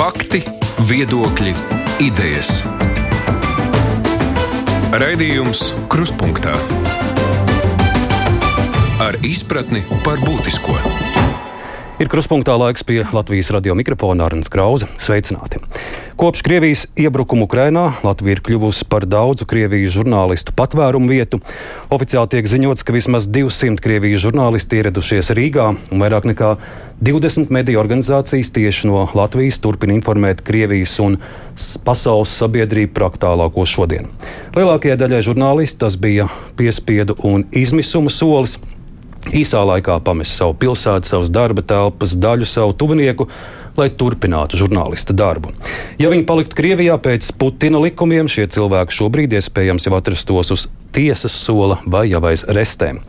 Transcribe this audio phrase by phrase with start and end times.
[0.00, 0.38] Fakti,
[0.88, 1.50] viedokļi,
[2.00, 2.62] idejas.
[4.96, 5.60] Raidījums
[5.92, 6.54] Krustpunktā
[9.04, 10.78] ar izpratni par būtisko.
[12.00, 14.88] Ir kruspunktā laiks pie Latvijas radio mikrofona Arnēs Krausa.
[14.96, 15.60] Sveicināti!
[16.20, 21.38] Kopš Krievijas iebrukuma Ukrainā Latvija ir kļuvusi par daudzu Krievijas žurnālistu patvērumu vietu.
[21.88, 26.50] Oficiāli tiek ziņots, ka vismaz 200 Krievijas žurnālisti ieradušies Rīgā, un vairāk nekā
[27.00, 31.16] 20 mediju organizācijas tieši no Latvijas turpina informēt Krievijas un
[31.88, 34.12] pasaules sabiedrību par aktuālāko šodien.
[34.58, 36.28] Lielākajai daļai žurnālistu tas bija
[36.60, 38.58] piespiedu un izmisuma solis
[39.32, 43.28] īsā laikā pamest savu pilsētu, savas darba telpas, daļu savu tuvinieku,
[43.80, 45.54] lai turpinātu žurnālista darbu.
[46.00, 51.34] Ja viņi paliktu Krievijā pēc Putina likumiem, šie cilvēki šobrīd iespējams jau atrastos uz tiesas
[51.34, 53.00] sola vai jau aiz restēm.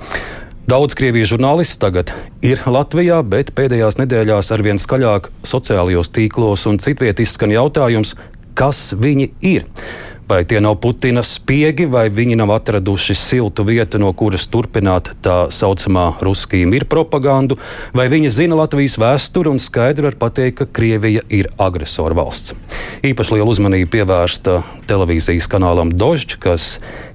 [0.70, 2.12] Daudz krievijas žurnālisti tagad
[2.46, 8.14] ir Latvijā, bet pēdējās nedēļās arvien skaļāk sociālajos tīklos un citviet izskan jautājums,
[8.56, 9.66] kas viņi ir.
[10.32, 15.50] Vai tie nav Putina spiegi, vai viņi nav atraduši siltu vietu, no kuras turpināt tā
[15.52, 17.58] saucamā ruskija ir propagandu,
[17.92, 22.56] vai viņi zina Latvijas vēsturi un skaidri var pateikt, ka Krievija ir agresora valsts.
[23.04, 26.70] Īpaši liela uzmanība pievērsta televīzijas kanālam Dožģ, kas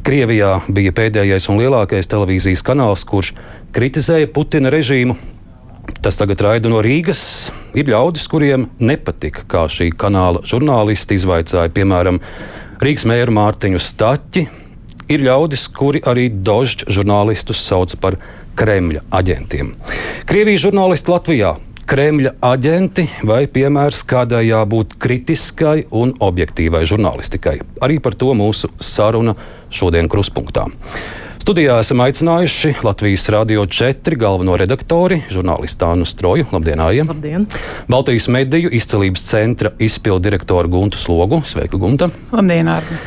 [0.05, 3.33] Krievijā bija pēdējais un lielākais televīzijas kanāls, kurš
[3.73, 5.17] kritizēja Putina režīmu.
[6.05, 7.49] Tas tagad raida no Rīgas.
[7.73, 12.21] Ir ļaudis, kuriem nepatika, kā šī kanāla žurnālisti izvaicāja, piemēram,
[12.77, 14.43] Rīgas mēru Mārtiņu Staķi
[15.09, 18.19] ir ļaudis, kuri arī dožģ žurnālistus sauc par
[18.57, 19.71] Kremļa aģentiem.
[20.29, 21.55] Krievijas žurnālisti Latvijā
[21.87, 27.61] Kremļa aģenti vai piemērs kādai jābūt kritiskai un objektīvai žurnālistikai.
[27.87, 29.37] Arī par to mūsu saruna
[29.71, 30.67] šodien kruspunktā.
[31.47, 36.49] Studijā esam aicinājuši Latvijas Rādio 4 galveno redaktori, žurnālistu Annu Stroju.
[36.51, 37.05] Labdien, Aija!
[37.07, 37.45] Labdien!
[37.87, 41.39] Baltijas mediju izcelības centra izpildu direktoru Guntu Slogu.
[41.47, 42.09] Sveika, Gunta!
[42.33, 42.99] Labdien, Arni!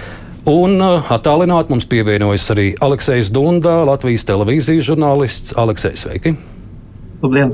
[0.47, 5.57] Un uh, attālināti mums pievienojas arī Aleksis Dundā, Latvijas televīzijas žurnālists.
[5.59, 6.37] Aleksis, sveiki!
[7.19, 7.51] Labdien!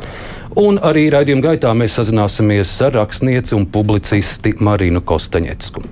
[0.61, 5.87] Un arī raidījuma gaitā mēs sazināsimies ar rakstnieci un publicisti Marinu Kostaņecku.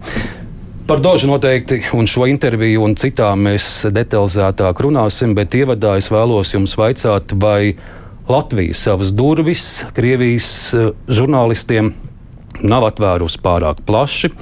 [0.83, 6.51] Par Dožu noteikti un šo interviju un citām mēs detalizētāk runāsim, bet ievadā es vēlos
[6.51, 7.77] jums vaicāt, vai
[8.27, 11.93] Latvija savas durvis Krievijas eh, žurnālistiem
[12.67, 14.33] nav atvērusi pārāk plaši,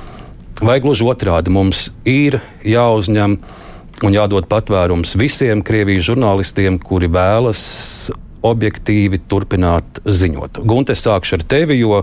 [0.65, 3.37] vai gluži otrādi mums ir jāuzņem
[4.01, 7.61] un jādod patvērums visiem Krievijas žurnālistiem, kuri vēlas
[8.41, 10.63] objektīvi turpināt ziņot.
[10.65, 12.01] Gunte, sākšu ar tevi, jo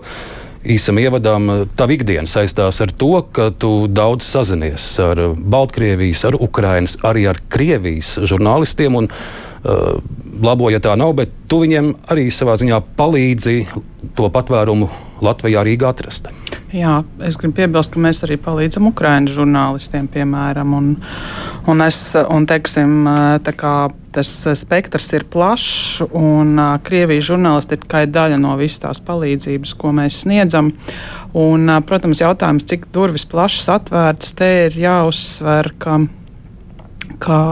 [0.66, 6.98] īsam ievadam, tava ikdiena saistās ar to, ka tu daudz sazinies ar Baltkrievijas, ar Ukrainas,
[7.06, 8.98] arī ar Krievijas žurnālistiem.
[8.98, 9.98] Un, uh,
[10.42, 13.58] labo, ja tā nav, bet tu viņiem arī savā ziņā palīdzi
[14.19, 14.91] to patvērumu
[15.24, 16.30] Latvijā Rīgā atrast.
[16.69, 20.75] Jā, es gribu piebilst, ka mēs arī palīdzam Ukraiņu žurnālistiem, piemēram.
[20.77, 20.91] Un,
[21.65, 23.09] un es, un, teiksim,
[24.12, 29.95] tas spektrs ir plašs, un Krievijas žurnālisti ir tikai daļa no visas tās palīdzības, ko
[29.97, 30.75] mēs sniedzam.
[31.33, 36.03] Un, protams, jautājums, cik durvis plašas atvērtas, te ir jāuzsver, ka,
[37.17, 37.43] ka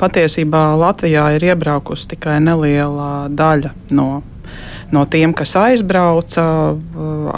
[0.00, 4.08] patiesībā Latvijā ir iebraukusi tikai neliela daļa no
[4.94, 6.44] no tiem, kas aizbrauca,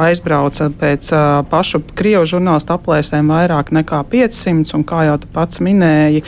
[0.06, 1.11] aizbrauca pēc
[1.50, 6.22] pašu krievu žurnālistu aplēsēm vairāk nekā 500, un kā jau tu pats minēji,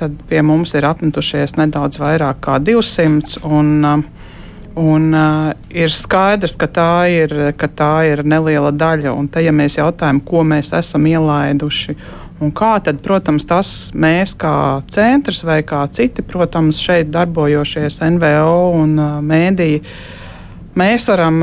[0.00, 3.40] tad pie mums ir apmetušies nedaudz vairāk kā 200.
[3.44, 4.04] Un,
[4.74, 9.12] Un, uh, ir skaidrs, ka tā ir, ka tā ir neliela daļa.
[9.14, 11.94] Un te, ja mēs jautājam, ko mēs esam ielaiduši
[12.42, 18.58] un kā, tad, protams, tas mēs kā centrs vai kā citi, protams, šeit darbojošies NVO
[18.80, 19.82] un uh, mēdīji
[20.74, 21.36] Mēs varam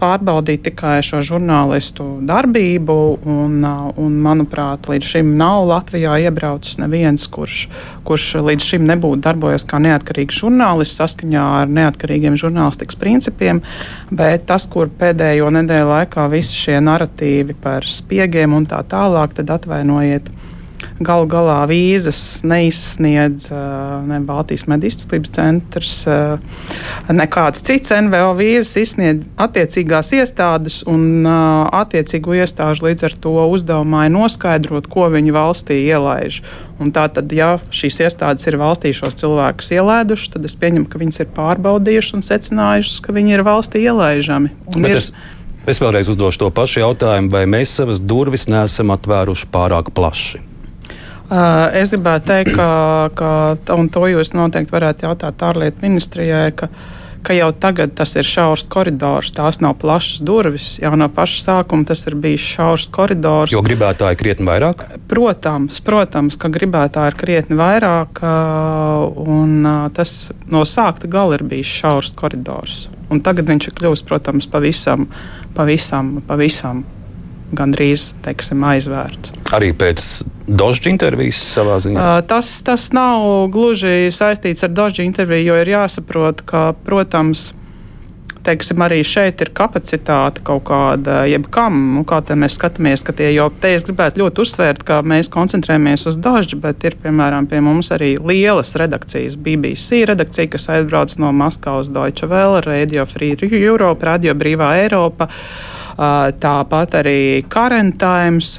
[0.00, 2.94] pārbaudīt tikai šo žurnālistu darbību,
[3.28, 3.58] un,
[4.00, 7.66] un manuprāt, līdz šim nav Latvijā iebraucis neviens, kurš,
[8.08, 13.60] kurš līdz šim nebūtu darbojies kā neatkarīgs žurnālists saskaņā ar neatkarīgiem žurnālistikas principiem.
[14.08, 19.52] Bet tas, kur pēdējo nedēļu laikā visi šie narratīvi par spiegiem un tā tālāk, tad
[19.58, 20.32] atvainojiet
[20.98, 23.48] Galu galā vīzas neizsniedz
[24.06, 25.92] ne Baltijas mediju izcelsmes centrs,
[27.10, 34.14] nekāds cits NVO vīzas izsniedz attiecīgās iestādes, un attiecīgo iestāžu līdz ar to uzdevumā ir
[34.16, 36.42] noskaidrot, ko viņi valstī ielaiž.
[36.82, 41.00] Un tā tad, ja šīs iestādes ir valstī šos cilvēkus ielaidušas, tad es pieņemu, ka
[41.02, 44.54] viņas ir pārbaudījušas un secinājušas, ka viņi ir valstī ielaižami.
[44.90, 45.12] Es...
[45.68, 50.40] Es vēlreiz uzdošu to pašu jautājumu, vai mēs savas durvis neesam atvēruši pārāk plaši?
[51.28, 52.68] Es gribētu teikt, ka,
[53.16, 56.70] ka un to jūs noteikti varētu jautāt ārlietu ministrijai, ka,
[57.20, 60.70] ka jau tagad tas ir šaurs koridors, tās nav plašas durvis.
[60.80, 63.52] Jau no paša sākuma tas ir bijis šaurs koridors.
[63.52, 64.86] Jo gribētāji krietni vairāk?
[65.10, 68.24] Protams, protams, ka gribētāji ir krietni vairāk,
[69.28, 72.86] un tas no sākta gala ir bijis šaurs koridors.
[73.12, 75.10] Un tagad viņš ir kļuvis, protams, pavisam,
[75.56, 76.86] pavisam, pavisam
[77.56, 79.32] gandrīz teiksim, aizvērts.
[79.56, 80.08] Arī pēc
[80.48, 82.00] Dožģa intervijas savā ziņā?
[82.00, 87.50] Uh, tas, tas nav gluži saistīts ar Dožģa interviju, jo ir jāsaprot, ka, protams,
[88.48, 93.48] teiksim, arī šeit ir kapacitāte kaut kāda, jebkam, kā te mēs skatāmies, ka tie jau
[93.52, 97.92] te es gribētu ļoti uzsvērt, ka mēs koncentrējamies uz dažu, bet ir, piemēram, pie mums
[97.94, 104.36] arī lielas redakcijas, BBC redakcija, kas aizbrauc no Maskavas Deutsche Welle, Radio Free Europe, Radio
[104.38, 105.28] Brīvā Eiropa.
[105.28, 108.52] Uh, Tāpat arī Current Times,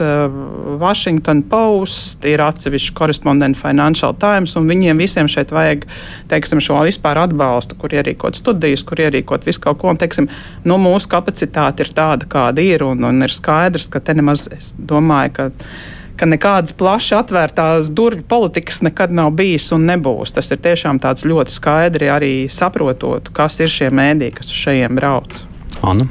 [0.79, 5.85] Washington Post, ir atsevišķi korespondenti Financial Times, un viņiem visiem šeit vajag
[6.31, 9.93] teiksim, šo vispār atbalstu, kur ierīkot studijas, kur ierīkot visu kaut ko.
[9.93, 10.27] Un, teiksim,
[10.67, 14.73] nu, mūsu kapacitāte ir tāda, kāda ir, un, un ir skaidrs, ka te nemaz es
[14.75, 15.49] domāju, ka
[16.19, 20.33] ka nekādas plaši atvērtās durvju politikas nekad nav bijis un nebūs.
[20.35, 24.99] Tas ir tiešām tāds ļoti skaidri arī saprotot, kas ir šie mēdī, kas uz šejiem
[24.99, 25.45] brauc.
[25.79, 26.09] Anna.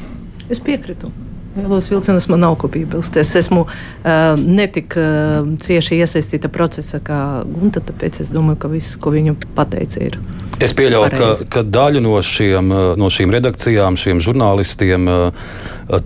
[0.49, 1.11] Es piekrītu.
[1.59, 3.17] Lielos vilcienos man nav ko piebilst.
[3.19, 7.19] Es esmu uh, netik uh, cieši iesaistīta procesā kā
[7.49, 10.19] Gunta, tāpēc es domāju, ka viss, ko viņa pateica, ir.
[10.63, 15.07] Es pieļauju, ka, ka daļu no, šiem, no šīm redakcijām, šiem žurnālistiem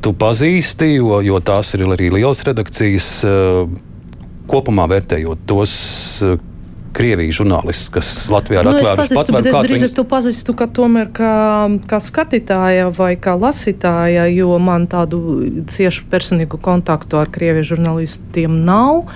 [0.05, 3.09] tu pazīsti, jo, jo tās ir arī lielas redakcijas.
[4.53, 5.73] Kopumā vērtējot tos,
[6.93, 9.41] Krievijas žurnālists, kas Latvijā ir nu, atvēruši patvērumu.
[9.49, 9.97] Es drīzāk viņus...
[9.97, 11.33] to pazīstu, ka tomēr kā,
[11.89, 15.23] kā skatītāja vai kā lasītāja, jo man tādu
[15.73, 19.07] ciešu personīgu kontaktu ar Krievijas žurnālistiem nav.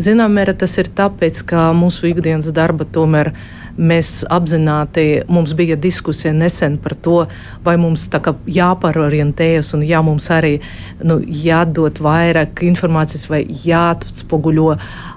[0.00, 3.40] Zinām, mērā tas ir tāpēc, ka mūsu ikdienas darba tomēr ir
[3.80, 7.22] Mēs apzināti, mums bija diskusija nesen par to,
[7.64, 10.58] vai mums jāpārorientējas un jā, mums arī
[11.00, 14.74] nu, jādod vairāk informācijas vai jāatspoguļo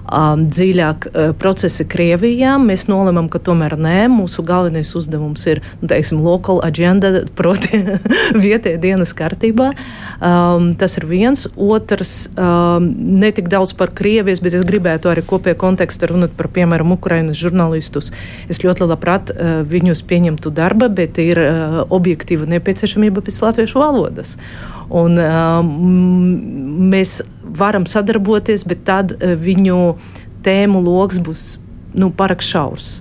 [0.08, 2.56] um, dziļāk uh, procesi Krievijā.
[2.62, 7.80] Mēs nolemam, ka tomēr nē, mūsu galvenais uzdevums ir nu, teiksim, local agenda, proti,
[8.44, 9.72] vietējā dienas kārtībā.
[10.18, 11.46] Um, tas ir viens.
[11.54, 12.90] Otrs, um,
[13.20, 17.40] ne tik daudz par Krievijas, bet es gribētu arī kopējā kontekstā runāt par, piemēram, Ukrainas
[17.40, 18.12] žurnālistus.
[18.50, 24.36] Es ļoti labprāt uh, viņus pieņemtu darba, bet ir uh, objektīva nepieciešamība pēc latviešu valodas.
[24.92, 25.62] Un, uh,
[26.94, 27.20] mēs
[27.56, 29.96] varam sadarboties, bet tad uh, viņu
[30.44, 31.46] tēmu lokus būs
[31.96, 32.98] nu, pārāk šaurs.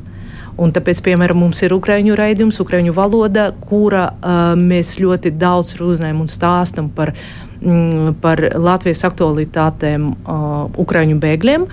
[0.53, 6.21] Un tāpēc, piemēram, mums ir ukrāņu raidījums, ukrāņu valoda, kura uh, mēs ļoti daudz runājam
[6.21, 7.15] un stāstam par,
[7.59, 11.65] mm, par Latvijas aktualitātēm uh, ukrāņu bēgļiem,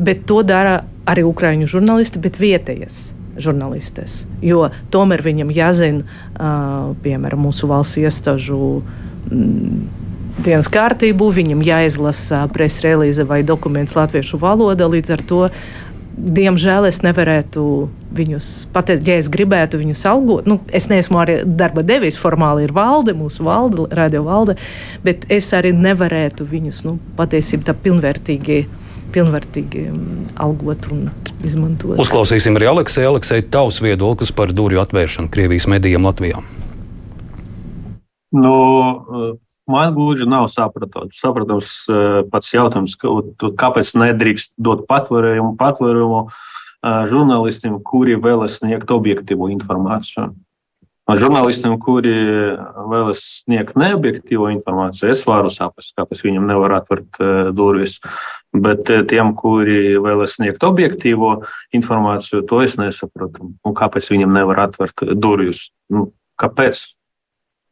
[0.00, 3.12] bet to dara arī ukrāņu žurnālisti, bet vietējas
[3.42, 4.22] žurnālistes.
[4.44, 8.80] Jo tomēr viņam jāzina, uh, piemēram, mūsu valsts iestāžu.
[8.80, 14.88] Mm, dienas kārtību, viņam jāizlasa preses relīze vai dokuments latviešu valodā.
[14.90, 15.40] Līdz ar to
[16.12, 17.64] diemžēl es nevarētu
[18.12, 20.48] viņus pateikt, ja es gribētu viņus algot.
[20.48, 24.58] Nu, es neesmu arī darba devis, formāli ir valde, mūsu valde, radio valde,
[25.06, 28.64] bet es arī nevarētu viņus nu, patiesībā pilnvērtīgi.
[29.12, 31.02] Pilnvērtīgi mm, algot un
[31.44, 31.98] izmantot.
[32.00, 33.10] Uzklausīsim arī Aleksēju.
[33.10, 36.40] Aleksēju, tavs viedoklis par durvju atvēršanu Krievijas medijiem Latvijā.
[38.32, 38.52] Nu,
[39.66, 47.78] Man gluži nav saprotams, saprotams eh, pats jautājums, kāpēc nedrīkst dot patvērumu, patvērumu eh, žurnālistiem,
[47.86, 50.32] kuri vēlas sniegt objektīvu informāciju.
[51.12, 52.12] Žurnālistiem, kuri
[52.88, 58.00] vēlas sniegt neobjektīvu informāciju, es varu saprast, kāpēc viņam nevar atvērt eh, durvis.
[58.52, 61.36] Bet tiem, kuri vēlas sniegt objektīvo
[61.72, 63.54] informāciju, to es nesaprotu.
[63.62, 65.68] Un kāpēc viņam nevar atvērt durvis?
[65.92, 66.10] Nu,
[66.42, 66.82] kāpēc?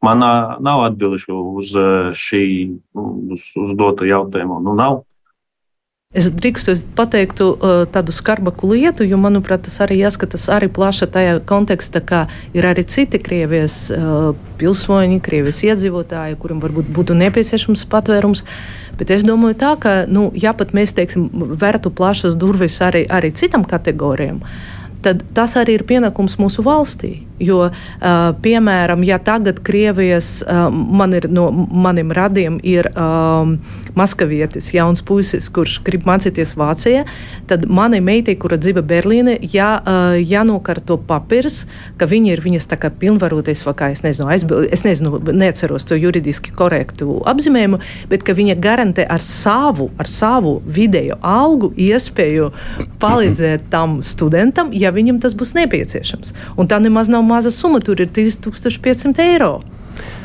[0.01, 0.23] Man
[0.65, 1.75] nav atbilžu uz
[2.17, 2.43] šī
[2.97, 4.57] uz, uz dotu jautājumu.
[4.65, 5.03] Nu, nav.
[6.11, 11.37] Es drīkstu pateikt uh, tādu skarbaku lietu, jo, manuprāt, tas arī jāskatās arī plaši tajā
[11.47, 12.19] kontekstā, ka
[12.51, 18.43] ir arī citi Krievijas uh, pilsoņi, Krievijas iedzīvotāji, kuriem varbūt būtu nepieciešams patvērums.
[18.99, 23.31] Bet es domāju, tā, ka, nu, ja pat mēs teiksim, vērtu plašas durvis arī, arī
[23.31, 24.43] citam kategorijam,
[25.03, 27.21] tad tas arī ir pienākums mūsu valstī.
[27.41, 27.71] Jo,
[28.45, 33.55] piemēram, ja tagad Krievijas man ir, no maniem radiem ir um,
[33.97, 37.03] maskavietis, jauns puisis, kurš grib mācīties Vācijā,
[37.49, 39.71] tad manai meitai, kura dzīvo Berlīnē, jā,
[40.21, 41.63] jānokārto papīrs,
[41.97, 45.87] ka viņa ir viņas tā kā pilnvaroties, vai kā es nezinu, aizbil, es nezinu, neatceros
[45.89, 47.81] to juridiski korektu apzīmējumu,
[48.11, 52.51] bet ka viņa garantē ar savu, ar savu vidējo algu iespēju
[53.01, 56.35] palīdzēt tam studentam, ja ja viņam tas būs nepieciešams.
[56.59, 59.61] Un tā nemaz nav maza summa, tur ir 3500 eiro.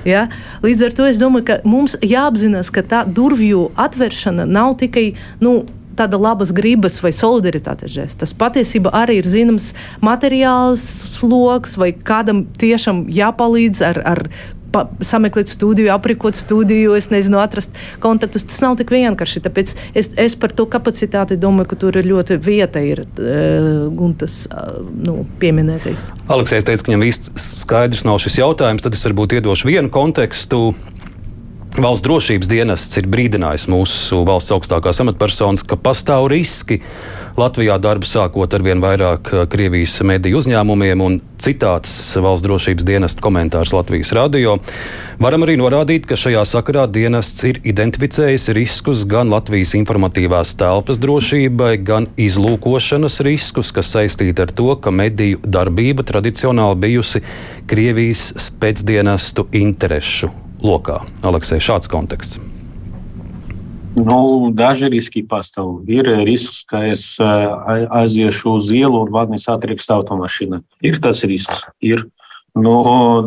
[0.07, 0.27] Ja?
[0.67, 5.61] Līdz ar to es domāju, ka mums jāapzinās, ka tā durvju atvēršana nav tikai nu,
[5.97, 8.21] tāda labas gribas vai solidaritātes žests.
[8.21, 9.71] Tas patiesībā arī ir zināms
[10.05, 10.85] materiāls
[11.17, 14.23] sloks, vai kādam tiešām jāpalīdz ar, ar
[15.05, 18.47] sameklēt studiju, aprikot studiju, es nezinu, atrast kontaktus.
[18.49, 19.43] Tas nav tik vienkārši.
[19.47, 24.45] Tāpēc es, es par to kapacitāti domāju, ka tur ir ļoti vieta ir uh, Guntas
[24.51, 26.11] uh, nu, pieminētais.
[26.33, 30.71] Aleksējs teica, ka viņam īsti skaidrs nav šis jautājums, tad es varbūt iedošu vienu kontekstu.
[31.77, 36.79] Valsts drošības dienests ir brīdinājis mūsu valsts augstākās amatpersonas, ka pastāv riski
[37.37, 43.21] Latvijā darbu sākot ar vien vairāk eh, Krievijas mediju uzņēmumiem un citāts valsts drošības dienesta
[43.21, 44.55] komentārs Latvijas radio.
[45.21, 51.75] Varam arī norādīt, ka šajā sakarā dienests ir identificējis riskus gan Latvijas informatīvās telpas drošībai,
[51.85, 57.25] gan izlūkošanas riskus, kas saistīti ar to, ka mediju darbība tradicionāli bijusi
[57.69, 61.03] Krievijas spēcdienestu interešu lokā.
[61.27, 62.41] Aleksē, šāds konteksts.
[63.97, 65.81] Nu, daži riski pastāv.
[65.89, 70.61] Ir risks, ka es aiziešu uz ielu un vadīs atriks automašīna.
[70.85, 71.65] Ir tas risks.
[71.81, 72.05] Ir.
[72.57, 72.73] Nu,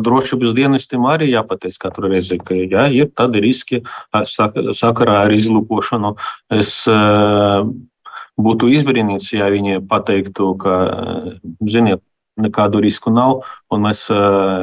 [0.02, 3.78] drošības dienestiem arī jāpateic katru reizi, ka jā, ir tādi riski
[4.10, 6.16] sakarā ar izlūkošanu.
[6.50, 6.80] Es
[8.38, 10.80] būtu izbrīnīts, ja viņi pateiktu, ka,
[11.62, 12.02] ziniet,
[12.40, 14.06] nekādu risku nav, un mēs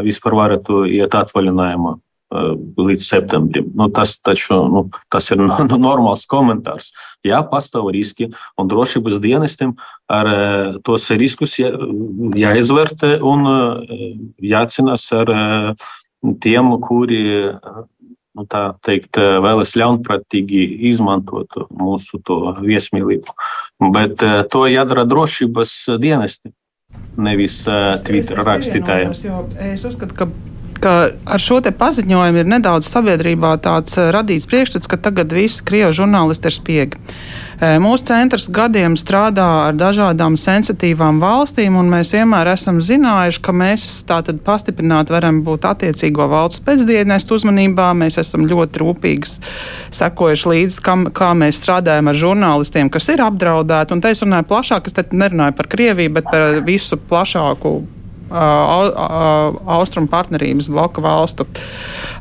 [0.03, 1.95] vispār varētu iet atvaļinājumā.
[2.27, 3.69] Līdz septembrim.
[3.79, 6.89] Nu, tas, taču, nu, tas ir normāls komentārs.
[7.24, 8.27] Jā, pastāv riski,
[8.60, 9.77] un drošības dienestiem
[10.12, 10.27] ar
[10.84, 11.72] tos riskus jā,
[12.36, 13.48] jāizvērtē un
[14.43, 15.31] jācīnās ar
[16.43, 18.46] tiem, kuri nu,
[18.84, 22.19] teikt, vēlas ļaunprātīgi izmantot mūsu
[22.60, 23.38] viesmīlību.
[23.96, 24.19] Bet
[24.51, 26.51] to jādara drošības dienesti,
[27.15, 27.63] nevis
[28.03, 29.15] Twitter rakstītājiem.
[29.72, 30.29] Es uzskatu, ka
[30.81, 30.93] ka
[31.25, 36.50] ar šo paziņojumu ir nedaudz sabiedrībā tāds eh, radīts priekšstats, ka tagad visi krievu žurnālisti
[36.50, 37.01] ir spiegi.
[37.57, 43.55] Eh, mūsu centrs gadiem strādā ar dažādām sensitīvām valstīm, un mēs vienmēr esam zinājuši, ka
[43.57, 47.89] mēs tātad pastiprināti varam būt attiecīgo valsts pēcdienestu uzmanībā.
[47.98, 49.34] Mēs esam ļoti rūpīgi
[49.98, 53.98] sekojuši līdzi, kam, kā mēs strādājam ar žurnālistiem, kas ir apdraudēti.
[53.98, 57.79] Un te es runāju plašāk, es te nerunāju par Krieviju, bet par visu plašāku
[58.31, 61.48] austrumu partnerības bloka valstu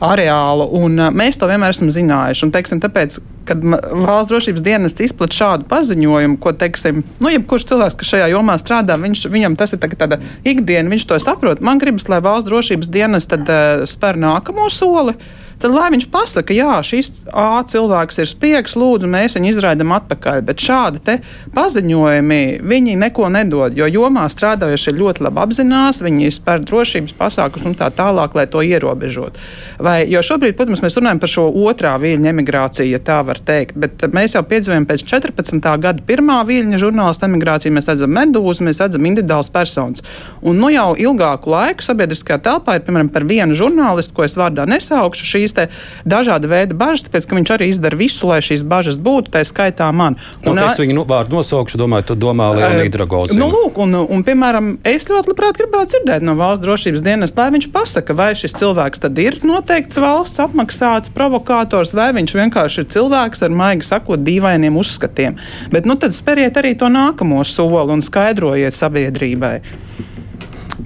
[0.05, 0.69] areālu.
[0.79, 2.47] Un mēs to vienmēr esam zinājuši.
[2.47, 7.99] Un, teiksim, tāpēc, kad valsts drošības dienests izplatīja šādu paziņojumu, ko, teiksim, nu, jebkurš cilvēks,
[8.01, 11.65] kas šajā jomā strādā, viņš, viņam tas ir tāda ikdiena, viņš to saprot.
[11.65, 15.17] Man gribas, lai valsts drošības dienests tad uh, spēr nākamo soli
[15.63, 20.43] tad lai viņš pasaka, jā, šis A cilvēks ir spiegs, lūdzu, mēs viņu izraidam atpakaļ.
[20.47, 21.19] Bet šādi
[21.55, 27.77] paziņojumi, viņi neko nedod, jo jomā strādājošie ļoti labi apzinās, viņi spēr drošības pasākumus un
[27.79, 29.39] tā tālāk, lai to ierobežot.
[29.83, 33.77] Vai, jo šobrīd, protams, mēs runājam par šo otrā viļņa emigrāciju, ja tā var teikt,
[33.81, 35.71] bet mēs jau piedzīvojam pēc 14.
[35.83, 40.05] gada pirmā viļņa žurnālistu emigrāciju, mēs redzam medūzu, mēs redzam individuāls personas.
[40.43, 44.67] Un nu jau ilgāku laiku sabiedriskajā telpā ir, piemēram, par vienu žurnālistu, ko es vārdā
[44.71, 48.99] nesaukšu, šī šīs dažāda veida bažas, tāpēc ka viņš arī izdara visu, lai šīs bažas
[48.99, 50.17] būtu, tā skaitā man.
[50.45, 53.41] Nu, un, es viņu nu, vārdu nosaukšu, domāju, tu domā Leonīdu Ragozinu.
[53.41, 57.49] Nu, lūk, un, un, piemēram, es ļoti labprāt gribētu dzirdēt no valsts drošības dienas, lai
[57.57, 62.91] viņš pasaka, vai šis cilvēks tad ir noteikts valsts apmaksāts provokators, vai viņš vienkārši ir
[62.97, 65.39] cilvēks ar maigi sakot dīvainiem uzskatiem.
[65.73, 69.55] Bet nu tad speriet arī to nākamo soli un skaidrojiet sabiedrībai.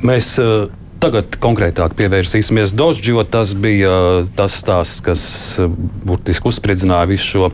[0.06, 3.92] Mēs uh, Tagad konkrētāk pievērsīsimies Dožģi, jo tas bija
[4.36, 5.22] tas stāsts, kas
[6.04, 7.48] burtiski uzspridzināja visu šo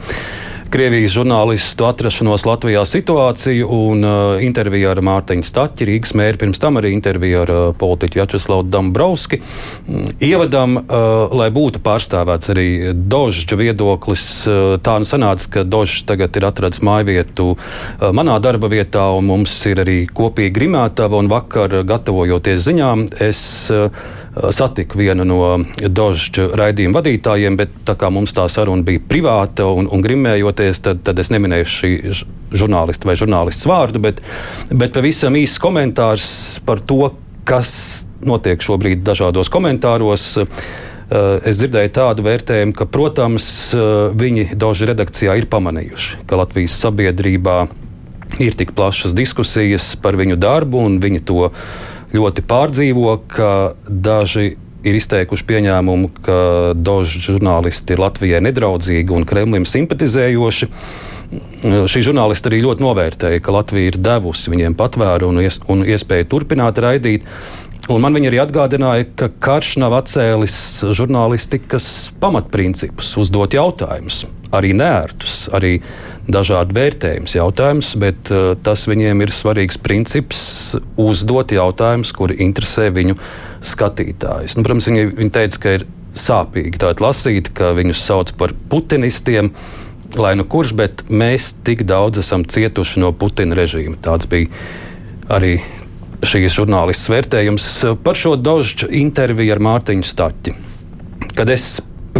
[0.70, 6.80] Krievijas žurnālistu atrašanos Latvijā situāciju un uh, interviju ar Mārtiņu Staķi, Rīgas mēri, pirms tam
[6.80, 9.38] arī interviju ar uh, politiķu Jačeslavu Dambrauski.
[9.86, 16.02] Mm, ievadam, uh, lai būtu pārstāvēts arī Dožģa viedoklis, uh, tā nu sanāca, ka Dožs
[16.08, 21.30] tagad ir atradis mājvietu uh, manā darba vietā, un mums ir arī kopīgi grimētava, un
[21.30, 23.42] vakar, gatavojoties ziņām, es
[23.74, 23.90] uh,
[24.52, 25.40] satiku vienu no
[25.80, 31.02] Dožģa raidījuma vadītājiem, bet tā kā mums tā saruna bija privāta un, un grimējoties, tad,
[31.06, 31.92] tad es neminēju šī
[32.56, 34.20] žurnālista vai žurnālists vārdu, bet,
[34.70, 36.28] bet pavisam īsts komentārs
[36.66, 37.14] par to,
[37.46, 37.70] kas
[38.26, 40.34] notiek šobrīd dažādos komentāros.
[41.06, 43.46] Es dzirdēju tādu vērtējumu, ka, protams,
[44.18, 47.60] viņi Doža redakcijā ir pamanījuši, ka Latvijas sabiedrībā
[48.42, 51.46] ir tik plašas diskusijas par viņu darbu un viņi to
[52.14, 53.50] ļoti pārdzīvo, ka
[53.88, 54.54] daži
[54.86, 56.38] ir izteikuši pieņēmumu, ka
[56.78, 60.70] daži žurnālisti ir Latvijai nedraudzīgi un Kremlim simpatizējoši.
[61.90, 66.28] Šī žurnāliste arī ļoti novērtēja, ka Latvija ir devusi viņiem patvēru un, ies, un iespēju
[66.30, 67.26] turpināt raidīt.
[67.90, 70.56] Un man viņa arī atgādināja, ka karš nav atcēlis
[70.98, 71.88] žurnālistikas
[72.22, 75.76] pamatprincipus, uzdot jautājumus, arī nērtus, arī
[76.32, 80.40] dažādu vērtējumus jautājumus, bet uh, tas viņiem ir svarīgs princips
[81.00, 83.18] uzdot jautājumus, kuri interesē viņu
[83.66, 84.56] skatītājus.
[84.58, 89.52] Nu, protams, viņi, viņi teica, ka ir sāpīgi tādu lasīt, ka viņus sauc par putinistiem.
[90.16, 93.98] Lai nu kurš, bet mēs tik daudz esam cietuši no Putina režīma.
[94.00, 94.48] Tāds bija
[95.28, 95.58] arī
[96.24, 97.66] šīs žurnālists vērtējums
[98.06, 100.54] par šo dožģu interviju ar Mārtiņu Staķi.
[101.36, 101.66] Kad es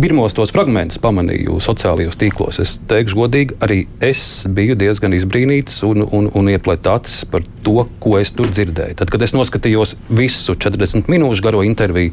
[0.03, 4.21] pirmos tos fragmentus pamanīju sociālajos tīklos, es teikšu godīgi, arī es
[4.53, 8.99] biju diezgan izbrīnīts un, un, un ieplētāts par to, ko es tur dzirdēju.
[9.00, 12.12] Tad, kad es noskatījos visu 40 minūšu garo interviju,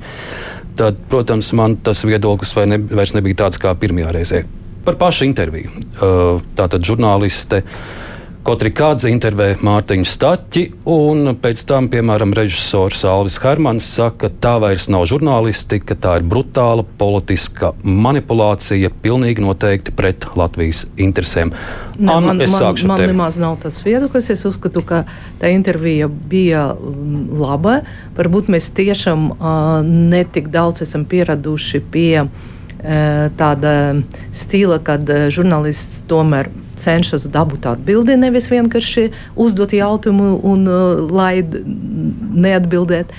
[0.80, 4.44] tad, protams, man tas viedoklis ne, vairs nebija tāds kā pirmajā reizē.
[4.84, 5.72] Par pašu interviju.
[6.58, 7.62] Tātad žurnāliste
[8.44, 14.90] Kotrikādze intervē Mārtiņu Staķi, un pēc tam, piemēram, režisors Alvis Hermans saka, ka tā vairs
[14.92, 21.54] nav žurnālistika, tā ir brutāla politiska manipulācija, pilnīgi noteikti pret Latvijas interesēm.
[21.96, 24.28] Ne, Anna, man man, man nemaz nav tas viedoklis.
[24.36, 25.06] Es uzskatu, ka
[25.40, 27.78] tā intervija bija mm, laba.
[28.20, 32.28] Varbūt mēs tiešām uh, netik daudz esam pieraduši pie
[33.40, 33.72] tāda
[34.36, 43.14] stila, kad žurnālists tomēr cenšas dabūt atbildi, nevis vienkārši uzdot jautājumu un uh, laid neatbildēt.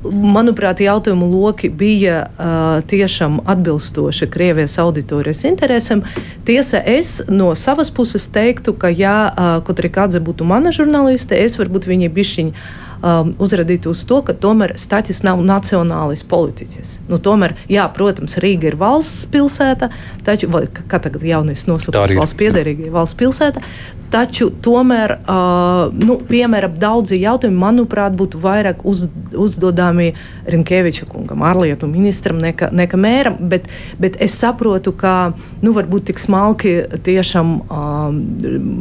[0.00, 6.06] Manuprāt, jautājumu loki bija uh, tiešām atbilstoši Krievijas auditorijas interesēm.
[6.48, 11.90] Tiesa, es no savas puses teiktu, ka, ja uh, kāda būtu mana žurnāliste, es varbūt
[11.90, 16.96] viņa bišķiņa um, uzradīt uz to, ka tomēr Staķis nav nacionālis politiķis.
[17.10, 19.90] Nu, tomēr, jā, protams, Rīga ir valsts pilsēta,
[20.26, 23.62] taču, vai kā tagad jaunais nosaucums valsts piederīga valsts pilsēta,
[24.10, 29.04] taču tomēr, uh, nu, piemēram, daudzi jautājumi, manuprāt, būtu vairāk uz,
[29.38, 30.10] uzdodami
[30.50, 33.70] Rinkeviča kungam, ārlietu ministram, nekā, nekā mēram, bet,
[34.02, 38.22] bet es saprotu, ka, nu, varbūt tik smalki tiešām, um,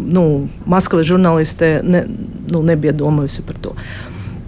[0.10, 0.26] nu,
[0.70, 2.06] Maskavas žurnāliste ne,
[2.50, 3.76] nu, nebija domājusi par to.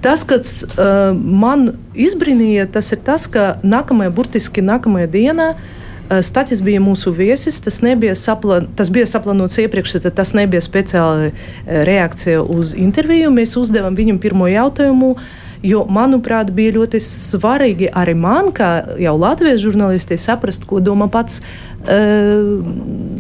[0.02, 6.64] Tas, kas uh, man izbrīnīja, tas ir tas, ka nākamajā, burtiski nākamajā dienā uh, Statis
[6.66, 7.60] bija mūsu viesis.
[7.62, 11.38] Tas, nebija saplan, tas bija saplānots iepriekš, tad tas nebija speciāli uh,
[11.86, 13.30] reakcija uz interviju.
[13.36, 15.14] Mēs uzdevām viņam pirmo jautājumu.
[15.62, 21.44] Jo, manuprāt, bija ļoti svarīgi arī man, kā jau Latvijas žurnālistē, saprast, ko domā pats
[21.46, 22.56] uh,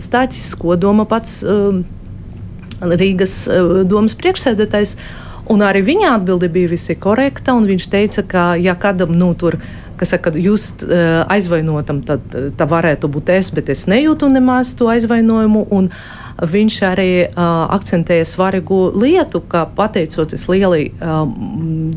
[0.02, 1.84] Stāķis, ko domā pats uh,
[2.82, 4.98] Rīgas uh, domas priekšsēdētājs.
[4.98, 7.56] Uh, Un arī viņa atbilde bija visi korekta.
[7.58, 9.58] Viņš teica, ka, ja kādam nu, tur
[10.01, 12.25] kas saka, ka jūs uh, aizvainotam, tad
[12.58, 15.67] tā varētu būt es, bet es nejūtu nemaz to aizvainojumu.
[15.69, 15.91] Un
[16.41, 17.43] viņš arī uh,
[17.75, 21.21] akcentēja svarīgu lietu, ka pateicoties lielai uh,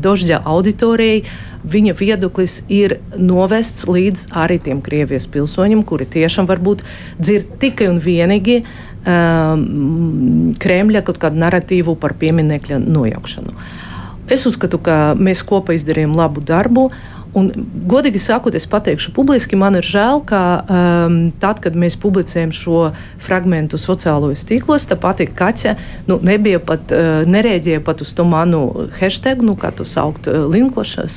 [0.05, 1.23] dožģa auditorijai,
[1.65, 6.85] viņa viedoklis ir novests līdz arī tiem Krievijas pilsoņiem, kuri tiešām varbūt
[7.17, 8.67] dzird tikai un vienīgi um,
[9.05, 13.53] Kremļa kaut kādu narratīvu par pieminekļa nojaukšanu.
[14.31, 16.89] Es uzskatu, ka mēs kopā izdarījām labu darbu.
[17.35, 17.49] Un,
[17.91, 22.85] godīgi sakot, es pateikšu publiski, man ir žēl, ka um, tad, kad mēs publicējam šo
[23.19, 25.75] fragment sociālajos tīklos, tā pati Kaķa
[26.07, 30.47] nu, nebija pat, uh, nereaģēja pat uz to manu hashtag, nu, kā to saukt, uh,
[30.47, 31.09] linkoša,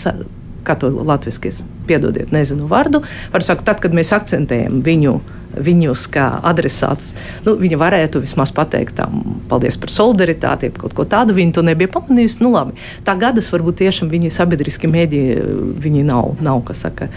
[0.66, 3.04] kā to latviešu piedodiet, nezinu vārdu.
[3.30, 5.20] Var sakt, tad, kad mēs akcentējam viņu
[5.64, 7.14] viņus kā adresātus.
[7.46, 11.92] Nu, viņa varētu vismaz pateikt, tam, paldies par solidaritāti, kaut ko tādu viņa to nebija
[11.94, 12.42] pamanījusi.
[12.44, 12.76] Nu, labi.
[13.06, 15.38] tā gadas varbūt tiešām viņi sabiedriski mēdīji,
[15.84, 17.10] viņi nav, nav saka,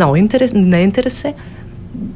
[0.00, 1.34] nav interes, neinteresē.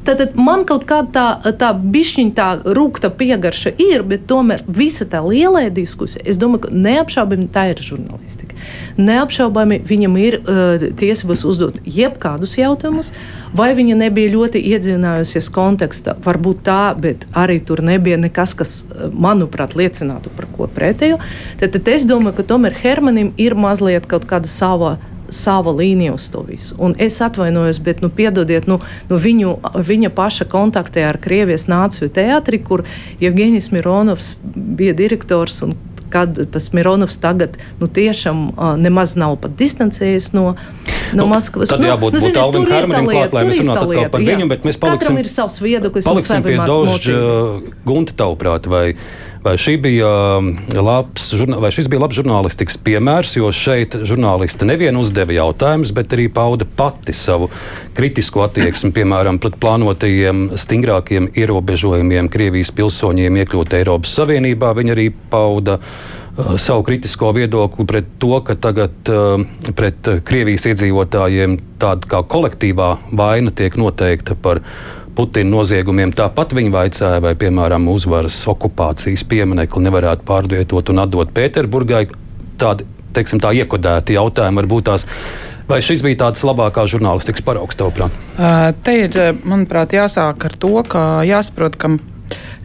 [0.03, 5.07] Tad, tad man kaut kāda tā, tā bišķiņa, tā rūkta piegarša ir, bet tomēr visa
[5.07, 8.57] tā lielā diskusija, es domāju, ka neapšaubāmi tā ir žurnālistika.
[8.99, 13.13] Neapšaubāmi viņam ir uh, tiesības uzdot jebkādus jautājumus,
[13.55, 16.17] vai viņa nebija ļoti iedzinājusies kontekstā.
[16.25, 21.21] Varbūt tā, bet arī tur nebija nekas, kas, uh, manuprāt, liecinātu par ko pretēju.
[21.63, 24.97] Tad, tad es domāju, ka tomēr Hermanim ir mazliet kaut kāda sava
[25.35, 26.75] sava līnija uz to visu.
[26.77, 32.11] Un es atvainojos, bet, nu, piedodiet, nu, nu viņu, viņa paša kontaktē ar Krievijas nāciju
[32.13, 32.85] teātri, kur
[33.23, 35.75] Jevģīnis Mironovs bija direktors un
[36.13, 41.73] kad tas Mironovs tagad nu, tiešām uh, nemaz nav pat distancējies no, no nu, Maskavas.
[41.73, 44.67] Tad nu, jābūt nu, ziniet, Alvim Hermanim klāt, lai mēs runātu atkal par viņu, bet
[44.69, 46.05] mēs paliksim, Katram ir savs viedoklis.
[46.05, 47.17] Paliksim pie Dožģa
[47.89, 48.85] Gunta tavuprāt, vai
[49.43, 55.35] Vai, bija um, labs, vai šis bija labs žurnālistikas piemērs, jo šeit žurnālisti nevien uzdeva
[55.35, 57.49] jautājumus, bet arī pauda pati savu
[57.97, 64.71] kritisko attieksmi, piemēram, pret plānotajiem stingrākiem ierobežojumiem Krievijas pilsoņiem iekļūt Eiropas Savienībā.
[64.79, 69.43] Viņa arī pauda uh, savu kritisko viedokli pret to, ka tagad uh,
[69.75, 74.63] pret Krievijas iedzīvotājiem tāda kā kolektīvā vaina tiek noteikta par
[75.15, 76.13] Putina noziegumiem.
[76.15, 82.07] Tāpat viņi vaicāja, vai, piemēram, uzvaras okupācijas pieminekli nevarētu pārvietot un atdot Pēterburgai.
[82.61, 85.05] Tādi, teiksim, tā iekodēti jautājumi varbūt tās.
[85.69, 88.15] Vai šis bija tāds labākās žurnālistikas paraugs, tavuprāt?
[88.83, 91.93] Te ir, manuprāt, jāsāk ar to, ka jāsaprot, ka,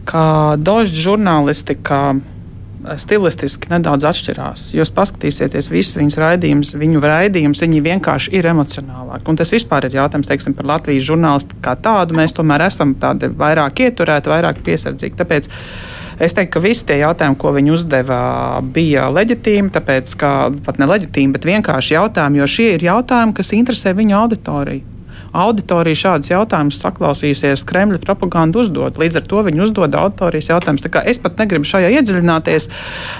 [0.09, 0.23] ka
[0.59, 2.01] dožģa žurnālistika
[2.97, 4.69] stilistiski nedaudz atšķirās.
[4.77, 9.27] Jūs paskatīsieties visus viņas raidījumus, viņu raidījumus, viņi vienkārši ir emocionālāki.
[9.29, 12.17] Un tas vispār ir jautājums teiksim, par Latvijas žurnālistiku kā tādu.
[12.17, 15.17] Mēs tomēr esam tādi vairāk ieturēti, vairāk piesardzīgi.
[15.19, 15.49] Tāpēc
[16.19, 18.19] es teiktu, ka visi tie jautājumi, ko viņi uzdeva,
[18.75, 23.53] bija leģitīmi, tāpēc, ka pat ne leģitīmi, bet vienkārši jautājumi, jo šie ir jautājumi, kas
[23.57, 24.98] interesē viņu auditoriju
[25.33, 28.97] auditorija šādus jautājumus saklausījusies Kremļa propagandu uzdod.
[29.01, 30.87] Līdz ar to viņi uzdod auditorijas jautājumus.
[31.05, 32.69] Es pat negribu šajā iedziļināties,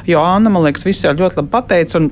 [0.10, 2.04] jo Anna, man liekas, viss jau ļoti labi pateica.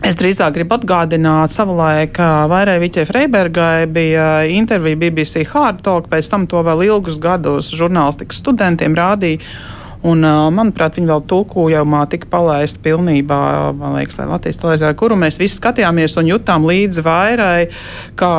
[0.00, 2.16] Es drīzāk gribu atgādināt, savulaik
[2.48, 8.40] Vairai Viķai Freibergai bija intervija BBC Hard Talk, pēc tam to vēl ilgus gadus žurnālistikas
[8.40, 9.44] studentiem rādīja.
[10.00, 10.24] Un,
[10.56, 13.40] manuprāt, viņi vēl tulkojumā tika palaista pilnībā,
[13.76, 17.66] man liekas, Latvijas televīzijā, kuru mēs visi skatījāmies un jutām līdzi vairai,
[18.16, 18.30] kā,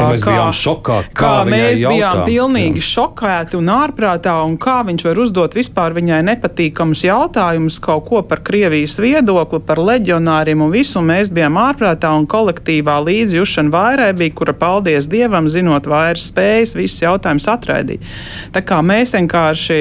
[0.00, 1.92] ja mēs kā, bijām šokā, kā, kā mēs jautā.
[1.92, 2.86] bijām pilnīgi jā.
[2.88, 8.40] šokēti un ārprātā, un kā viņš var uzdot vispār viņai nepatīkamus jautājumus, kaut ko par
[8.46, 14.36] Krievijas viedokli, par leģionāriem un visu, un mēs bijām ārprātā un kolektīvā līdzjūšana vairai bija,
[14.40, 18.08] kura, paldies Dievam, zinot vairs spējas, visus jautājumus atraidīt.
[18.56, 19.80] Tā kā mēs vienkārši,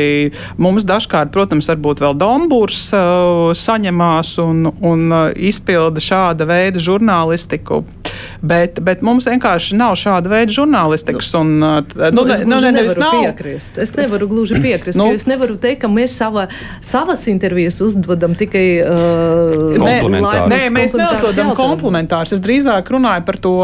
[0.60, 6.80] mums dažkārt Savukārt, protams, varbūt vēl Dombūrs uh, saņemās un, un uh, izpilda šāda veida
[6.80, 7.86] žurnālistiku.
[8.42, 11.30] Bet, bet mums vienkārši nav šāda veida žurnālistikas.
[11.39, 13.18] Un, uh, nu, nu, nu, ne, nevaru nav.
[13.20, 13.78] piekrist.
[13.78, 14.98] Es nevaru gluži piekrist.
[15.00, 16.48] nu, es nevaru teikt, ka mēs sava,
[16.82, 20.54] savas intervijas uzdodam tikai uh, komplementārus.
[20.54, 22.36] Nē, mēs neuzdodam komplementārus.
[22.38, 23.58] Es drīzāk runāju par to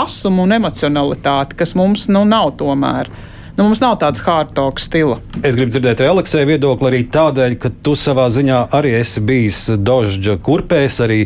[0.00, 3.12] asumu un emocionalitāti, kas mums nu, nav tomēr.
[3.56, 5.18] Nu, mums nav tāds hardtalk stila.
[5.42, 10.38] Es gribu dzirdēt Aleksēju viedokli arī tādēļ, ka tu savā ziņā arī esi bijis Dožģa
[10.46, 11.20] kurpēs, arī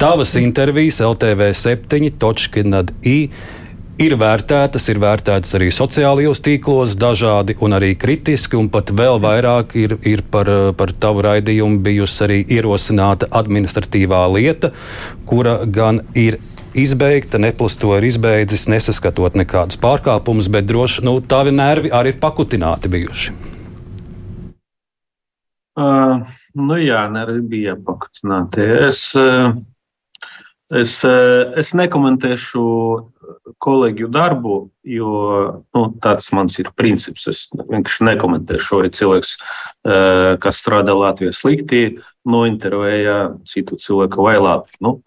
[0.00, 3.18] tavas intervijas LTV 7, Točkinad I
[3.98, 9.74] ir vērtētas, ir vērtētas arī sociālajos tīklos, dažādi un arī kritiski, un pat vēl vairāk
[9.78, 14.70] ir, ir par, par tavu raidījumu bijusi arī ierosināta administratīvā lieta,
[15.26, 16.38] kura gan ir
[16.82, 22.20] izbeigta, Neplis to ir izbeidzis, nesaskatot nekādus pārkāpumus, bet droši nu, tavi nervi arī ir
[22.22, 23.36] pakutināti bijuši.
[25.78, 26.26] Uh,
[26.58, 28.64] nu jā, nervi bija pakutināti.
[28.88, 29.02] Es,
[30.74, 32.64] es, es nekomentēšu
[33.62, 35.12] kolēģu darbu, jo
[35.74, 37.26] nu, tāds mans ir princips.
[37.30, 39.34] Es vienkārši nekomentēšu, vai cilvēks,
[40.42, 41.82] kas strādā Latvijā slikti,
[42.28, 44.78] nointervēja citu cilvēku vai labi.
[44.84, 44.98] Nu,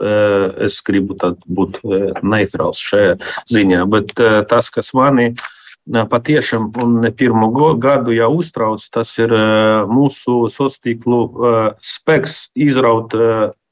[0.62, 1.82] es gribu būt
[2.26, 3.18] neitrāls šajā
[3.52, 4.14] ziņā, bet
[4.50, 5.32] tas, kas mani
[5.88, 7.50] patiešām un ne pirmo
[7.82, 9.34] gadu jau uztrauc, tas ir
[9.90, 11.24] mūsu sociālo
[11.82, 13.18] spēks izraut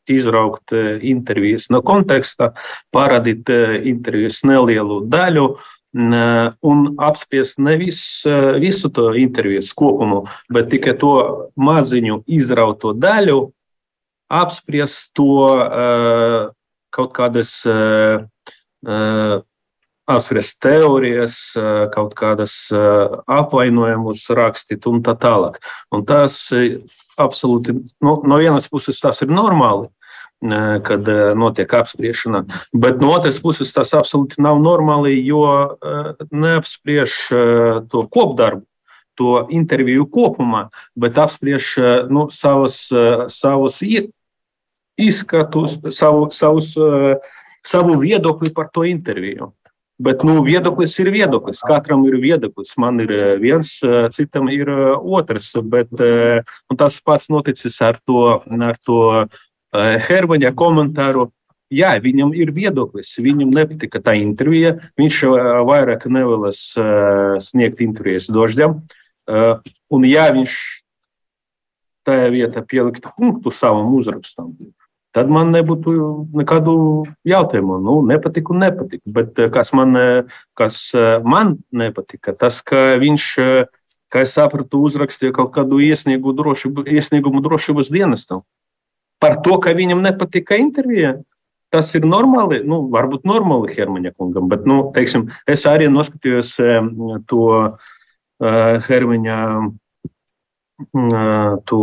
[0.10, 0.74] izraukt
[1.06, 2.54] intervijas no konteksta,
[2.90, 3.52] parādīt
[3.86, 5.44] intervijas nelielu daļu,
[5.94, 8.02] un apspriest nevis
[8.62, 11.14] visu to intervijas kopumu, bet tikai to
[11.58, 13.40] maziņu izrauto daļu,
[14.30, 15.48] apspriest to
[16.94, 17.56] kaut kādas
[20.10, 21.38] apspriest teorijas,
[21.94, 22.70] kaut kādas
[23.26, 25.58] apvainojumus rakstīt un tā tālāk.
[25.94, 26.38] Un tas
[27.20, 29.90] absolūti, nu, no vienas puses tas ir normāli,
[30.84, 32.46] kad notiek apspriešana.
[32.72, 35.76] Bet no otras puses tas absolūti nav normāli, jo
[36.32, 37.20] neapspriež
[37.92, 38.66] to kopdarbu.
[39.20, 41.74] To interviju kopumā, bet apspriež
[42.08, 42.86] nu, savus,
[43.28, 43.82] savus
[44.96, 46.70] izskatus, savu, savus,
[47.60, 49.52] savu viedokli par to interviju.
[50.00, 51.60] Bet nu, viedoklis ir viedoklis.
[51.68, 52.72] Katram ir viedoklis.
[52.80, 53.12] Man ir
[53.44, 53.74] viens,
[54.16, 55.52] citam ir otrs.
[55.68, 55.92] Bet,
[56.80, 59.02] tas pats noticis ar to, ar to
[59.74, 61.30] Hermaņa komentāru.
[61.70, 64.74] Jā, viņam ir viedoklis, viņam nepatika tā intervija.
[64.98, 65.20] Viņš
[65.70, 68.80] vairāk nevēlas uh, sniegt intervijas Dožģam.
[69.30, 69.62] Uh,
[69.94, 70.56] un, ja viņš
[72.10, 74.56] tajā vietā pieliktu punktu savam uzrakstam,
[75.14, 75.94] tad man nebūtu
[76.42, 76.74] nekādu
[77.28, 77.78] jautājumu.
[77.86, 79.04] Nu, nepatika un nepatika.
[79.06, 79.98] Bet kas man,
[80.58, 80.82] kas
[81.22, 83.28] man nepatika, tas, ka viņš,
[84.10, 88.42] kā es sapratu, uzrakstīja kaut kādu iesniegumu, drošību, iesniegumu drošības dienestam.
[89.20, 91.18] Par to, ka viņam nepatika intervija,
[91.70, 96.56] Tas ir normāli, nu, varbūt normāli Hermaņa kungam, bet nu, teiksim, es arī noskatījos
[97.30, 99.68] to uh, Hermaņa uh,
[101.70, 101.82] to,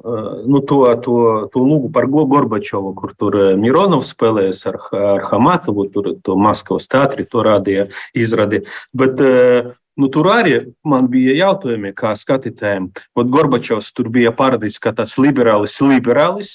[0.00, 1.16] uh, nu, to, to,
[1.52, 7.28] to lūgu par Gorbačovu, kur tur Mironovs spēlējas ar, ar Hamatovu, tur to Maskavas teātri
[7.28, 8.64] to rādīja, izradi.
[8.96, 10.54] Bet, uh, Nu, tur arī
[10.86, 12.88] man bija jautājumi, kā skatītājiem.
[13.20, 16.54] Gorbačovs tur bija paradis, kā tāds liberālis, liberālis,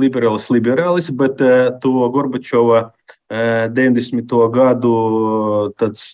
[0.00, 2.86] liberālis, liberālis, bet eh, to Gorbačova
[3.28, 4.22] 90.
[4.22, 4.94] Eh, gadu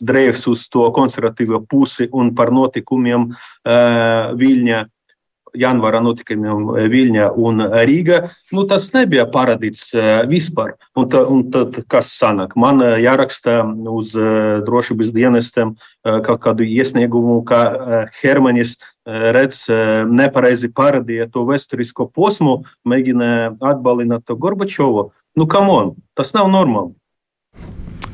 [0.00, 4.82] dreifs uz to konservatīvo pusi un par notikumiem eh, Viļņā
[5.58, 8.18] janvāra notikumiem Viļņā un Rīgā,
[8.54, 9.90] nu, tas nebija paradīts
[10.30, 10.74] vispār.
[10.98, 12.56] Un, ta, un tad, kas sanāk?
[12.60, 13.60] Man jāraksta
[13.92, 14.14] uz
[14.66, 17.62] drošības dienestiem kaut kādu iesniegumu, kā
[18.22, 19.64] Hermanis redz
[20.10, 25.10] nepareizi paradīja to vēsturisko posmu, mēģina atbalināt to Gorbačovu.
[25.38, 25.94] Nu, kam on?
[26.18, 26.92] Tas nav normāli.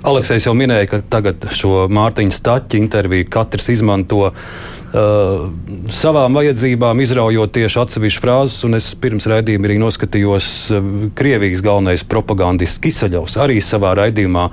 [0.06, 4.44] Aleksis jau minēja, ka tagad šo Mārtiņa Staķa interviju katrs izmanto uh,
[4.88, 8.58] savām vajadzībām, izraujot tieši atsevišķas frāzes.
[8.64, 10.86] Un es pirms raidījuma arī noskatījos uh,
[11.18, 13.36] Krievijas galvenais propagandists Kisaļovs.
[13.42, 14.46] Arī savā raidījumā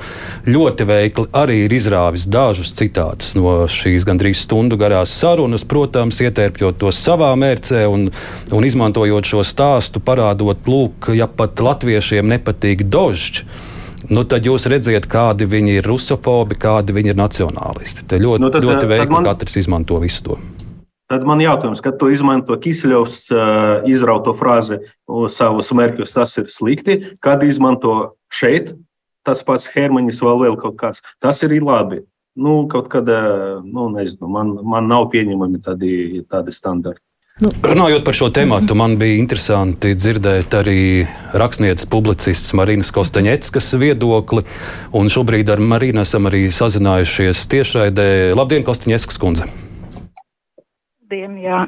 [0.49, 6.81] ļoti veikli arī ir izrāvis dažus citātus no šīs gandrīz stundu garās sarunas, protams, ietērpjot
[6.83, 8.09] to savā mērcē un,
[8.51, 13.73] un izmantojot šo stāstu, parādot, lūk, ja pat latviešiem nepatīk dožģi
[14.09, 18.05] nu, tad jūs redziet, kādi viņi ir rusofobi, kādi viņi ir nacionālisti.
[18.09, 19.27] Te ļoti, nu, tad, ļoti veikli man...
[19.27, 20.39] katrs izmanto visu to.
[21.11, 24.79] Tad man jautājums, kad to izmanto Kisļovs, uh, izrauto frāzi
[25.29, 26.97] savus mērķus, tas ir slikti.
[27.21, 28.73] Kad izmanto šeit,
[29.25, 32.01] tas pats Hermanis vēl, vēl kaut kāds, tas ir labi.
[32.35, 33.07] Nu, kaut kad,
[33.63, 35.91] nu, nezinu, man, man nav pieņemami tādi,
[36.27, 36.99] tādi standarti.
[37.43, 37.49] Nu.
[37.67, 41.03] Runājot par šo tēmu, man bija interesanti dzirdēt arī
[41.35, 44.45] rakstnieces publicists Marinas Kostaņetskas viedokli.
[44.95, 48.07] Un šobrīd ar Marinu esam arī sazinājušies tiešraidē.
[48.39, 49.51] Labdien, Kostaņetskas kundze!
[51.45, 51.59] Jā.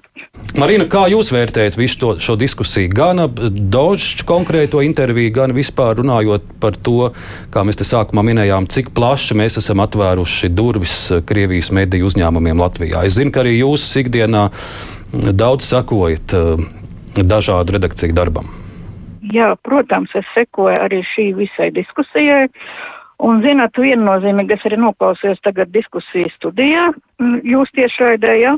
[0.58, 2.90] Marina, kā jūs vērtējat visu to, šo diskusiju?
[2.96, 3.22] Gan
[3.70, 7.12] Dožs konkrēto interviju, gan vispār runājot par to,
[7.54, 10.96] kā mēs te sākumā minējām, cik plaši mēs esam atvēruši durvis
[11.28, 13.04] Krievijas mediju uzņēmumiem Latvijā.
[13.06, 14.48] Es zinu, ka arī jūs ikdienā
[15.14, 16.64] daudz sakojat eh,
[17.24, 18.52] dažādu redakciju darbam.
[19.34, 22.48] Jā, protams, es sekoju arī šī visai diskusijai.
[23.18, 26.92] Un, zināt, viennozīmīgi es arī noklausījos tagad diskusiju studijā,
[27.44, 28.36] jūs tiešraidē.
[28.44, 28.54] Ja?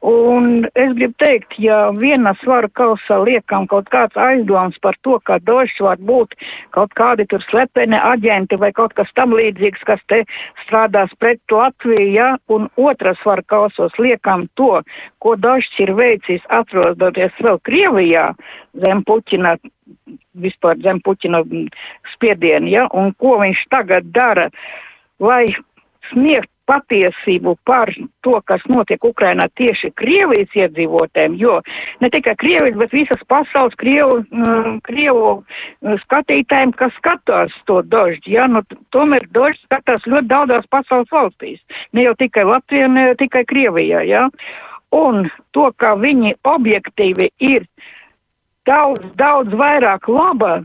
[0.00, 5.40] Un es gribu teikt, ja viena svara kausā liekam kaut kāds aizdoms par to, ka
[5.42, 6.36] došs var būt
[6.76, 10.20] kaut kādi tur slepeni aģenti vai kaut kas tam līdzīgs, kas te
[10.62, 14.84] strādās pret Latviju, ja, un otras svara kausos liekam to,
[15.18, 18.28] ko došs ir veicis atrodoties vēl Krievijā
[18.84, 19.56] zem Puķina,
[20.38, 21.42] vispār zem Puķina
[22.14, 24.46] spiedienu, ja, un ko viņš tagad dara,
[25.18, 25.48] lai
[26.12, 27.90] sniegt patiesību par
[28.26, 31.58] to, kas notiek Ukrainā tieši Krievijas iedzīvotēm, jo
[32.02, 38.36] ne tikai Krievijas, bet visas pasaules Krievu, mm, Krievu mm, skatītājiem, kas skatās to dožģi,
[38.36, 38.62] ja, nu,
[38.94, 41.60] tomēr dožģi skatās ļoti daudzās pasaules valstīs,
[41.96, 44.26] ne jau tikai Latvijā, ne jau tikai Krievijā, ja,
[44.94, 47.66] un to, ka viņi objektīvi ir
[48.68, 50.60] daudz, daudz vairāk laba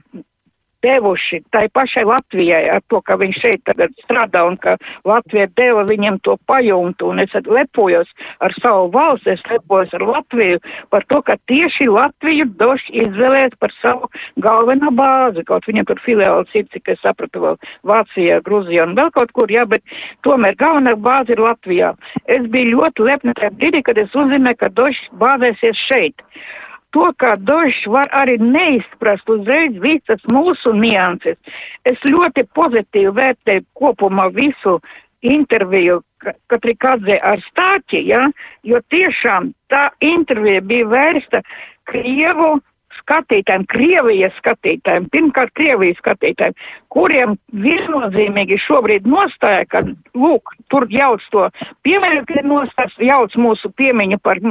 [0.83, 4.75] devuši tai pašai Latvijai ar to, ka viņš šeit tagad strādā un ka
[5.07, 7.11] Latvija deva viņam to pajumtu.
[7.13, 8.09] Un es lepojos
[8.43, 10.61] ar savu valsts, es lepojos ar Latviju
[10.93, 14.09] par to, ka tieši Latviju doši izvēlēt par savu
[14.43, 15.45] galveno bāzi.
[15.47, 19.51] Kaut viņam tur filiāls ir, cik es sapratu, vēl Vācijā, Gruzijā un vēl kaut kur,
[19.51, 19.83] jā, bet
[20.27, 21.93] tomēr galvenā bāze ir Latvijā.
[22.25, 26.27] Es biju ļoti lepna tajā brīdī, kad es uzzināju, ka doši bāzēsies šeit
[26.93, 31.38] to, kā Dožs var arī neizprast uzreiz visas mūsu nianses.
[31.89, 34.79] Es ļoti pozitīvi vērtēju kopumā visu
[35.23, 36.01] interviju
[36.47, 38.21] Katrikadze ar stāķi, ja,
[38.63, 41.41] jo tiešām tā intervija bija vērsta
[41.89, 42.53] Krievu
[43.03, 46.55] skatītājiem, Krievijas skatītājiem, pirmkārt Krievijas skatītājiem,
[46.93, 47.35] kuriem
[47.65, 49.83] viennozīmīgi šobrīd nostāja, ka,
[50.17, 51.47] lūk, tur jauc to
[51.85, 54.41] piemiņu, ka nostājas, jauc mūsu piemiņu par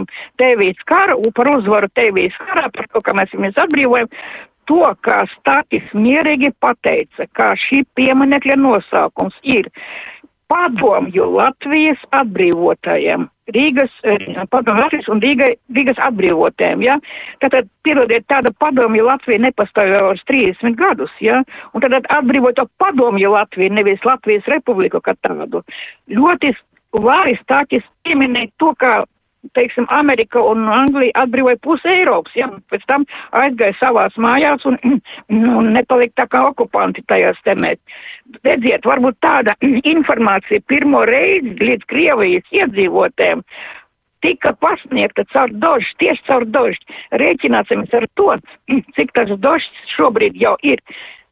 [0.41, 4.11] Tēvijas karu, par uzvaru Tēvijas karā, par to, ka mēs viņus atbrīvojam.
[4.71, 9.67] To, kā Stātis mierīgi pateica, kā šī pieminekļa nosaukums ir
[10.53, 13.27] padomju Latvijas atbrīvotājiem.
[13.55, 13.93] Rīgas,
[14.53, 16.99] padomju Latvijas un Rīgai, Rīgas atbrīvotēm, ja.
[17.45, 21.43] Tātad, pierodiet, tāda padomju Latvija nepastāvēja uz 30 gadus, ja.
[21.73, 25.65] Un tad atbrīvota padomju Latvija, nevis Latvijas republiku kā tādu.
[26.13, 26.55] Ļoti
[26.93, 29.03] Vāris Tāķis pieminēja to, kā
[29.57, 33.05] teiksim, Amerika un Anglija atbrīvoja pusi Eiropas, ja, pēc tam
[33.43, 34.79] aizgāja savās mājās un,
[35.59, 37.81] un nepalika tā kā okupanti tajās temēs.
[38.47, 39.57] Redziet, varbūt tāda
[39.95, 43.47] informācija pirmo reizi līdz Krievijas iedzīvotēm
[44.23, 46.95] tika pasniegta caur dožu, tieši caur dožu.
[47.19, 48.37] Rēķināsimies ar to,
[48.97, 50.83] cik tas dožs šobrīd jau ir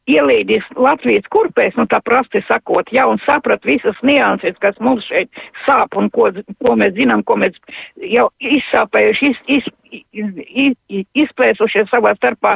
[0.09, 5.29] ielīdis Latvijas kurpēs, nu tā prasti sakot, ja, un saprat visas nianses, kas mums šeit
[5.65, 6.31] sāp un ko,
[6.63, 7.57] ko mēs zinām, ko mēs
[8.01, 9.69] jau izsāpējuši, iz,
[10.11, 12.55] iz, iz, izplēsušies savā starpā,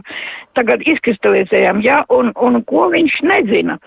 [0.58, 3.80] tagad izkristalizējam, ja, un, un ko viņš nezina.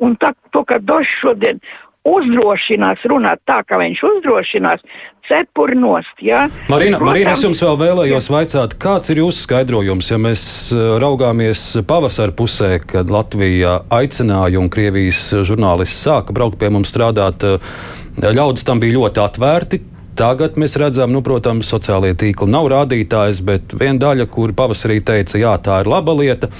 [0.00, 1.60] Un tā, to, ka Došs šodien
[2.08, 4.82] uzdrošinās runāt tā, kā viņš uzdrošinās,
[5.28, 6.14] cepuri nost.
[6.24, 6.46] Ja?
[6.70, 10.42] Marina, Protams, Marina, es jums vēl vēlējos vaicāt, kāds ir jūsu skaidrojums, ja mēs
[10.74, 17.46] eh, raugāmies pavasara pusē, kad Latvija aicināja un Krievijas žurnālisti sāka braukt pie mums strādāt,
[17.46, 17.80] eh,
[18.18, 19.82] ļaudis tam bija ļoti atvērti.
[20.12, 25.40] Tagad mēs redzam, nu, protams, sociālajie tīkli nav rādītājs, bet viena daļa, kur pavasarī teica,
[25.40, 26.50] jā, tā ir laba lieta,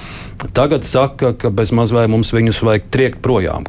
[0.57, 3.69] tagad saka, ka bez mazvai mums viņus vajag triekt projām.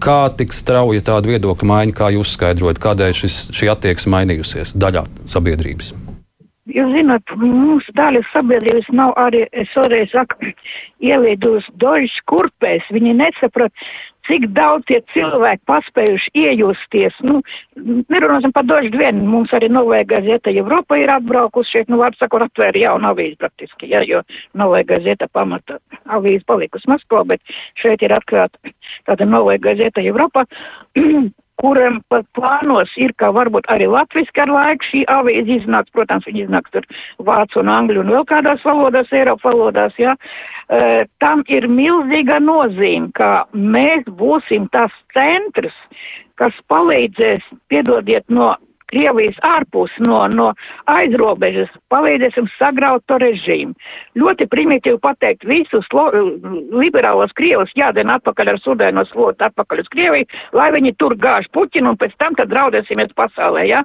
[0.00, 5.04] Kā tik strauja tāda viedokļa maiņa, kā jūs skaidrojat, kādēļ šis, šī attieksme mainījusies daļā
[5.28, 5.92] sabiedrības?
[6.70, 10.52] Jūs zināt, mūsu daļa sabiedrības nav arī, es vēlreiz saku,
[11.10, 12.86] ielīdus dožas kurpēs.
[12.96, 13.74] Viņi nesaprot,
[14.30, 17.16] cik daudz tie cilvēki paspējuši iejusties.
[17.26, 17.40] Nu,
[18.12, 22.46] nerunāsim par dožu vienu, mums arī Novēja gazeta Eiropa ir atbraukusi šeit, nu, vārdu sakot,
[22.46, 24.22] atvēra jaunu avīzi praktiski, ja, jo
[24.58, 28.74] Novēja gazeta pamata avīzi palikusi Maskavā, bet šeit ir atklāta
[29.08, 30.46] tāda Novēja gazeta Eiropa.
[32.08, 36.70] pat plānos ir, ka varbūt arī latviski ar laiku šī avīze iznāks, protams, viņi iznāks
[36.70, 36.86] tur
[37.18, 40.16] vācu un angļu un vēl kādās valodās, Eiropa valodās, jā.
[40.70, 45.76] Uh, tam ir milzīga nozīme, ka mēs būsim tas centrs,
[46.40, 48.54] kas palīdzēs, piedodiet, no
[48.90, 50.50] Krievijas ārpus, no, no
[50.90, 53.76] aizrobežas, palīdzēsim sagraut to režīmu.
[54.18, 55.86] Ļoti primitīvi pateikt, visus
[56.74, 61.94] liberālos Krievus jādien atpakaļ ar sudēno slotu atpakaļ uz Krieviju, lai viņi tur gāž Puķinu
[61.94, 63.84] un pēc tam tad draudēsimies pasaulē, ja?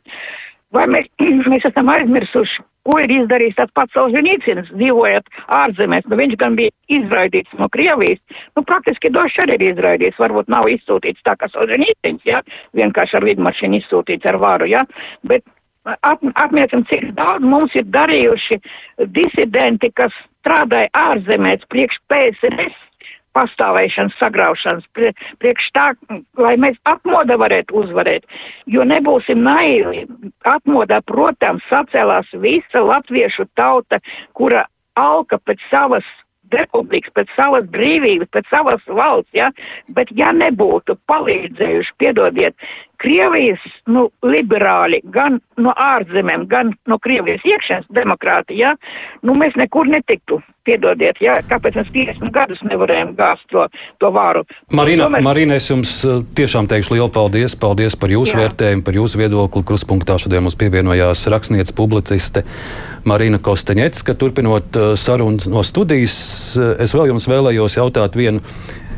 [0.76, 1.12] Vai mēs,
[1.52, 6.06] mēs esam aizmirsuši Ko ir izdarījis tāds pats Solženīcins, dzīvojot ārzemēs?
[6.12, 8.22] Nu, viņš gan bija izraidīts no Krievijas,
[8.54, 12.44] nu, praktiski došs arī ir izraidīts, varbūt nav izsūtīts tā kā Solženīcins, ja?
[12.78, 14.84] vienkārši ar vidmašīnu izsūtīts ar varu, ja?
[15.26, 15.42] bet
[15.96, 18.62] ap, apmēram, cik daudz mums ir darījuši
[19.18, 22.78] disidenti, kas strādāja ārzemēs priekš PSRS
[23.36, 25.12] pastāvēšanas, sagraušanas, prie,
[25.44, 25.88] priekš tā,
[26.40, 28.28] lai mēs atmoda varētu uzvarēt,
[28.72, 30.06] jo nebūsim naivi.
[30.50, 34.00] Atmodā, protams, sacēlās visa latviešu tauta,
[34.38, 34.66] kura
[35.00, 36.08] alka pēc savas
[36.54, 39.52] republikas, pēc savas brīvības, pēc savas valsts, ja,
[39.98, 42.56] bet ja nebūtu palīdzējuši, piedodiet,
[43.02, 49.90] Krievijas, nu, liberāļi, gan no ārzemēm, gan no Krievijas iekšēns demokrātija, ja, nu, mēs nekur
[49.92, 53.66] netiktu, piedodiet, ja, kāpēc mēs 50 gadus nevarējām gāzt to,
[54.02, 54.44] to vāru.
[54.76, 55.26] Marina, mēs...
[55.26, 58.46] Marina, es jums eh, tiešām teikšu lielu paldies, paldies par jūsu Jā.
[58.46, 59.66] vērtējumu, par jūsu viedokli.
[59.66, 62.46] Kruspunktā šodien mums pievienojās rakstniece publiciste
[63.06, 66.18] Marina Kosteņets, ka turpinot eh, sarunas no studijas,
[66.58, 68.42] eh, es vēl jums vēlējos jautāt vienu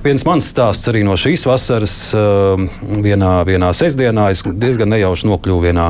[0.07, 1.93] Viens mans stāsts arī no šīs vasaras.
[2.15, 2.69] Um,
[3.03, 5.87] vienā, vienā sestdienā es diezgan nejauši nokļuvu vienā,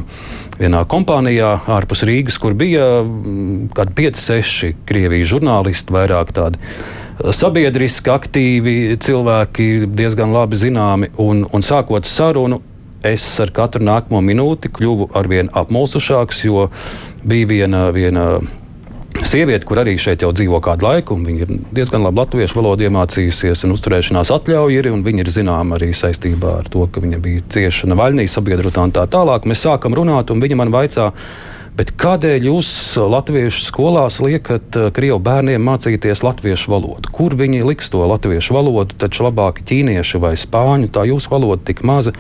[0.58, 6.58] vienā kompānijā ārpus Rīgas, kur bija kaut kādi 5-6 Krievijas žurnālisti, vairāk tādi
[7.38, 8.76] sabiedriski aktīvi
[9.06, 11.14] cilvēki, diezgan labi zināmi.
[11.22, 12.64] Un, un sākot sarunu,
[13.06, 16.72] es ar katru nākamo minūti kļuvu arvien apmulsušāks, jo
[17.22, 17.90] bija viena.
[17.94, 18.32] viena
[19.26, 23.64] Sieviete, kur arī šeit jau dzīvo kādu laiku, viņa ir diezgan labi latviešu valodu iemācījusies,
[23.66, 27.44] un uzturēšanās atļauja ir, un viņa ir zināma arī saistībā ar to, ka viņa bija
[27.56, 29.50] cieša Navaļnijas sabiedrotā un tā tālāk.
[29.50, 31.12] Mēs sākam runāt, un viņa man vaicā,
[31.78, 37.12] Bet kādēļ jūs latviešu skolās liekat eh, krievu bērniem mācīties latviešu valodu?
[37.14, 38.98] Kur viņi liks to latviešu valodu?
[38.98, 42.16] Taču labāk ķīnieši vai spāņu, tā jūsu valoda tik maza.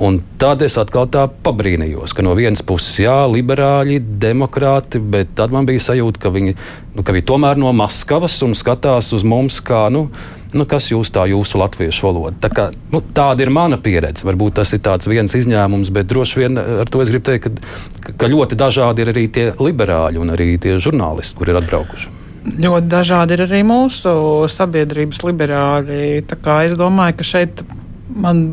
[0.00, 5.52] Un tad es atkal tā pabrīnījos, ka no vienas puses, jā, liberāļi, demokrāti, bet tad
[5.52, 6.54] man bija sajūta, ka viņi,
[6.96, 10.06] nu, ka viņi tomēr no Maskavas un skatās uz mums kā, nu,
[10.56, 12.32] nu, kas jūs tā jūsu latviešu valoda.
[12.46, 14.24] Tā kā, nu, tāda ir mana pieredze.
[14.24, 14.80] Varbūt tas ir
[15.12, 17.60] viens izņēmums, bet droši vien ar to es gribu teikt,
[18.00, 22.16] ka, ka ļoti dažādi ir arī tie liberāļi un arī tie žurnālisti, kur ir atbraukuši.
[22.56, 24.16] Ļoti dažādi ir arī mūsu
[24.48, 26.24] sabiedrības liberāļi.
[26.24, 27.60] Es domāju, ka šeit
[28.14, 28.44] man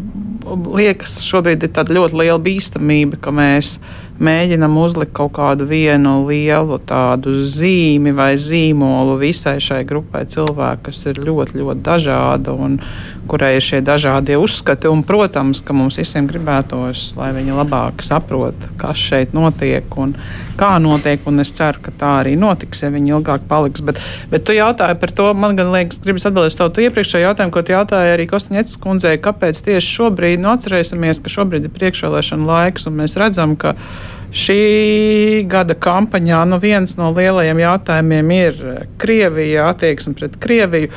[0.48, 3.78] liekas, šobrīd ir tāda ļoti liela bīstamība, ka mēs
[4.24, 11.04] mēģinam uzlikt kaut kādu vienu lielu tādu zīmi vai zīmolu visai šai grupai cilvēku, kas
[11.12, 12.80] ir ļoti, ļoti dažāda un
[13.28, 14.90] kurai ir šie dažādie uzskati.
[14.90, 20.16] Un, protams, ka mums visiem gribētos, lai viņi labāk saprot, kas šeit notiek un
[20.58, 21.22] kā notiek.
[21.30, 23.84] Un es ceru, ka tā arī notiks, ja viņi ilgāk paliks.
[23.86, 24.02] Bet,
[24.32, 27.66] bet tu jautāji par to, man gan liekas, gribas atbildēt uz to iepriekšējo jautājumu, ko
[27.66, 32.88] tu jautāji arī Kostaņets kundzei, kāpēc tieši šobrīd, nu atcerēsimies, ka šobrīd ir priekšvēlēšana laiks
[32.90, 33.76] un mēs redzam, ka
[34.36, 38.64] Šī gada kampaņā nu viens no lielajiem jautājumiem ir
[39.00, 40.92] Krievija, attieksme pret Krieviju.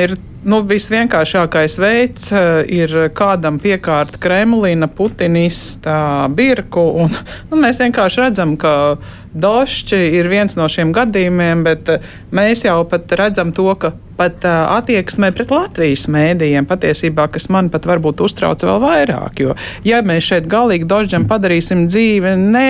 [0.00, 6.84] Ir nu, visvienkāršākais veids, eh, ir kādam piekārt Kremlina, Putinista birku.
[7.04, 7.12] Un,
[7.50, 8.96] nu, mēs vienkārši redzam, ka
[9.34, 14.44] Došķi ir viens no šiem gadījumiem, bet eh, mēs jau pat redzam to, ka pat
[14.46, 19.42] uh, attieksmē pret Latvijas mēdījiem patiesībā, kas man pat varbūt uztrauc vēl vairāk.
[19.42, 19.56] Jo,
[19.86, 22.68] ja mēs šeit galīgi Dožģam padarīsim dzīvi ne,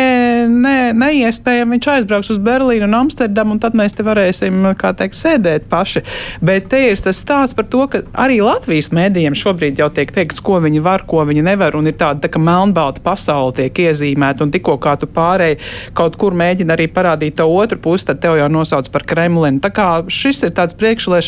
[0.51, 5.19] ne, neiespējami, viņš aizbrauks uz Berlīnu un Amsterdamu, un tad mēs te varēsim, kā teikt,
[5.19, 6.05] sēdēt paši.
[6.45, 10.43] Bet te ir tas stāsts par to, ka arī Latvijas mēdījiem šobrīd jau tiek teikts,
[10.45, 14.45] ko viņi var, ko viņi nevar, un ir tāda tā, ka melnbalta pasaule tiek iezīmēta,
[14.45, 15.61] un tikko kā tu pārēji
[15.97, 19.63] kaut kur mēģini arī parādīt to otru pusi, tad tev jau nosauc par Kremlinu.
[19.65, 20.77] Tā kā šis ir tāds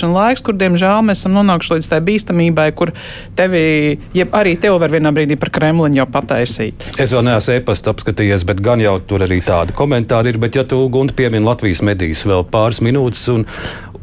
[0.07, 2.93] priekšlēšana laiks, kur, diemžēl, mēs esam nonākuši līdz tai bīstamībai, kur
[3.37, 6.95] tevi, ja arī tev var vienā brīdī par Kremlinu jau pataisīt.
[6.99, 10.39] Es vēl neesmu e-pasta apskatījies, bet gan jau tur arī tādi komentāri ir.
[10.39, 13.47] Bet, ja tu, Gunte, piemini Latvijas medijas vēl pāris minūtes un,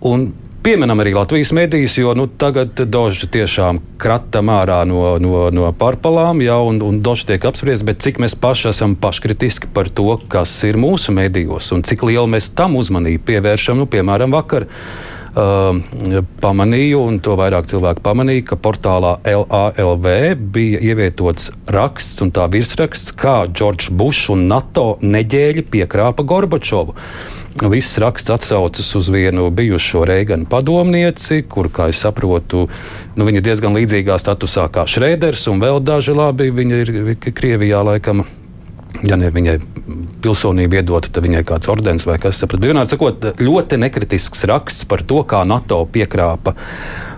[0.02, 0.32] un
[0.64, 6.40] Pieminam arī Latvijas medijas, jo nu, tagad Dožs tiešām kratam ārā no, no, no pārpalām,
[6.40, 10.54] ja, un, un Dožs tiek apspriests, bet cik mēs paši esam paškritiski par to, kas
[10.64, 14.70] ir mūsu medijos un cik lielu mēs tam uzmanību pievēršam, nu, piemēram, vakar.
[15.34, 15.80] Uh,
[16.44, 20.06] pamanīju, un to vairāk cilvēku pamanīja, ka portālā LALV
[20.54, 26.94] bija ievietots raksts un tā virsraksts, kā Džordžs Bušs un NATO neģēļi piekrāpa Gorbačovu.
[27.74, 32.68] Viss raksts atsaucas uz vienu bijušo Reigana padomnieci, kur, kā es saprotu,
[33.18, 36.52] nu, viņa ir diezgan līdzīgā statusā kā Šrēders un vēl daži labi.
[36.54, 36.94] Viņa ir
[37.34, 38.22] Krievijā laikam.
[39.02, 39.56] Ja ne viņai
[40.24, 42.60] pilsonība iedota, tad viņai kāds ordenis vai kas cits.
[42.62, 46.54] Vienādi sakot, ļoti nekritisks raksts par to, kā NATO piekrāpa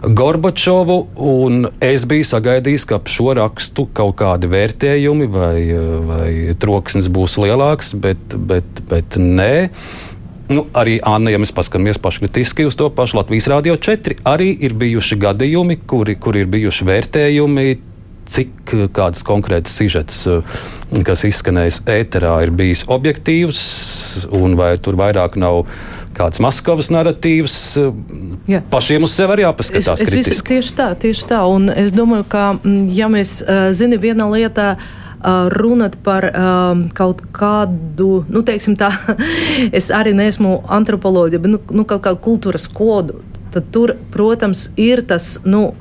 [0.05, 0.97] Gorbačovu.
[1.83, 5.59] Es biju sagaidījis, ka ap šo rakstu kaut kādi vērtējumi vai,
[6.09, 9.53] vai troksnis būs lielāks, bet, bet, bet nē.
[10.45, 14.75] Nu, arī Anna, ja mēs paskatāmies paškritiski uz to pašu Latvijas Rādio 4, arī ir
[14.77, 17.69] bijuši gadījumi, kuri, kuri ir bijuši vērtējumi,
[18.29, 20.23] cik kāds konkrēts sižets,
[21.05, 23.61] kas izskanējis ēterā, ir bijis objektīvs,
[24.33, 25.63] un vai tur vairāk nav
[26.15, 27.55] kāds Maskavas narratīvs.
[28.49, 28.61] Jā.
[28.71, 30.01] Pašiem uz sevi arī jāpaskatās.
[30.01, 31.41] Es, es visu, tieši tā, tieši tā.
[31.51, 32.45] Un es domāju, ka,
[32.95, 34.75] ja mēs uh, zinām, viena lieta.
[34.75, 38.91] Uh, runāt par um, kaut kādu, nu, teiksim tā,
[39.79, 43.23] es arī neesmu antropoloģija, bet nu, nu, kaut kādu kultūras kodu.
[43.55, 45.39] Tad tur, protams, ir tas.
[45.47, 45.71] Nu,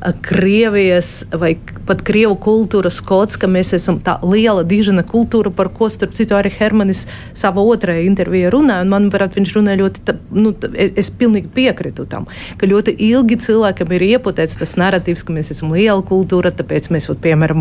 [0.00, 5.90] Krievijas vai pat krievu kultūras kods, ka mēs esam tā liela dižana kultūra, par ko,
[5.92, 7.02] starp citu, arī Hermanis
[7.36, 8.86] savā otrajā intervijā runāja.
[8.88, 13.92] Manuprāt, viņš runāja ļoti, tā, nu, es, es pilnīgi piekrītu tam, ka ļoti ilgi cilvēkam
[13.98, 17.60] ir ieputēts tas narratīvs, ka mēs esam liela kultūra, tāpēc mēs, vat, piemēram,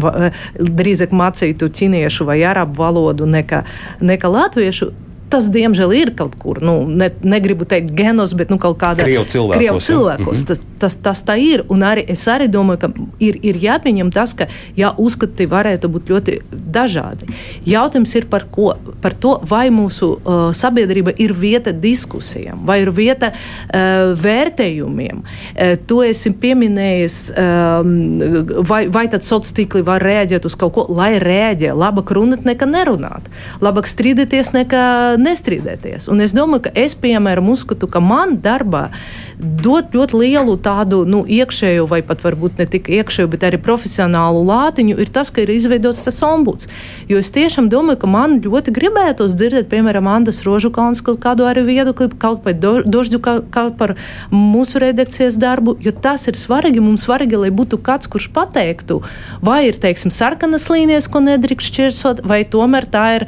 [0.80, 3.66] drīzāk mācītu ķiniešu vai arabu valodu nekā,
[4.00, 4.94] nekā latviešu
[5.32, 9.28] tas, diemžēl, ir kaut kur, nu, ne, negribu teikt genos, bet nu, kaut kādā Krievu
[9.30, 9.60] cilvēkos.
[9.60, 10.44] Krievu cilvēkos.
[10.44, 10.48] Ja?
[10.50, 11.64] Tas, tas, tas tā ir.
[11.72, 12.90] Un arī es arī domāju, ka
[13.24, 14.50] ir, ir jāpieņem tas, ka
[14.80, 17.30] jā, uzskati varētu būt ļoti dažādi.
[17.70, 18.74] Jautājums ir par, ko,
[19.04, 25.22] par to, vai mūsu uh, sabiedrība ir vieta diskusijām, vai ir vieta uh, vērtējumiem.
[25.22, 27.94] Uh, to esi pieminējis, um,
[28.68, 31.72] vai, vai tad sociālā tīkli var rēģēt uz kaut ko, lai rēģē.
[31.78, 33.30] Labāk runāt nekā nerunāt.
[33.64, 34.84] Labāk strīdēties nekā
[35.20, 36.10] nestrīdēties.
[36.12, 38.90] Un es domāju, ka es, piemēram, uzskatu, ka man darbā
[39.40, 44.42] dot ļoti lielu tādu nu, iekšēju, vai pat varbūt ne tikai iekšēju, bet arī profesionālu
[44.48, 46.68] lātiņu, ir tas, ka ir izveidots tas ombuds.
[47.12, 51.64] Jo es tiešām domāju, ka man ļoti gribētos dzirdēt, piemēram, Andas Rožukāns kaut kādu arī
[51.68, 53.96] viedokli, kaut par Dožģu, kaut par
[54.34, 56.84] mūsu redakcijas darbu, jo tas ir svarīgi.
[56.84, 59.00] Mums svarīgi, lai būtu kāds, kurš pateiktu,
[59.46, 63.28] vai ir, teiksim, sarkanas līnijas, ko nedrīkst šķirsot, vai tomēr tā ir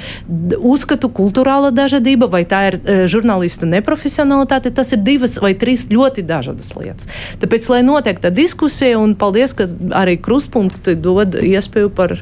[0.59, 4.71] uzskatu kultūrāla dažādība, vai tā ir e, žurnālista neprofesionalitāte.
[4.77, 7.09] Tas ir divas vai trīs ļoti dažādas lietas.
[7.41, 9.67] Tāpēc, lai notiek tā diskusija, un paldies, ka
[9.97, 12.19] arī krustpunkti dod iespēju par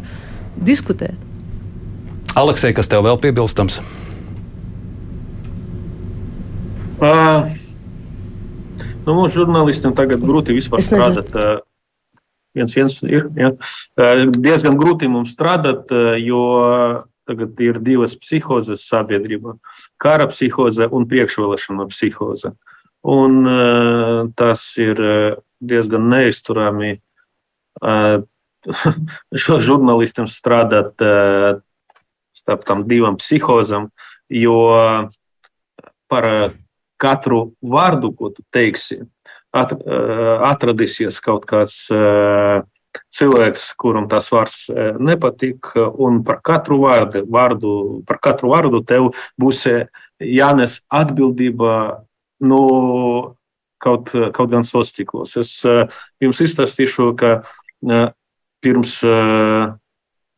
[0.58, 1.18] diskutēt.
[2.40, 3.80] Aleksei, kas tev vēl piebilstams?
[7.00, 7.48] Uh,
[9.06, 11.32] nu, mūsu žurnālistiem tagad grūti vispār strādāt.
[11.32, 11.60] Uh,
[12.56, 13.30] viens, viens ir.
[13.40, 13.54] Ja.
[14.36, 15.92] Diezgan grūti mums strādāt,
[16.24, 16.42] jo
[17.30, 19.56] tagad ir divas psihozes sabiedrībā-
[20.04, 22.56] kara psihoze un priekšvēlēšana psihoze.
[23.06, 24.98] Un tas ir
[25.62, 26.98] diezgan neizturami
[29.44, 31.00] šo žurnālistiem strādāt
[32.36, 33.88] starp tam divām psihozām,
[34.30, 34.58] jo
[36.12, 36.28] par
[37.00, 39.00] katru vārdu, ko tu teiksi,
[39.54, 41.88] atradīsies kaut kāds
[43.14, 44.70] cilvēks, kuram tas vārds
[45.00, 47.74] nepatīk, un par katru vārdu, vārdu,
[48.08, 49.66] par katru vārdu tev būs
[50.20, 52.06] jānes atbildība
[52.40, 52.64] no
[53.80, 55.36] kaut, kaut gan sostiklos.
[55.40, 55.56] Es
[56.22, 57.40] jums izstāstīšu, ka
[58.64, 59.00] pirms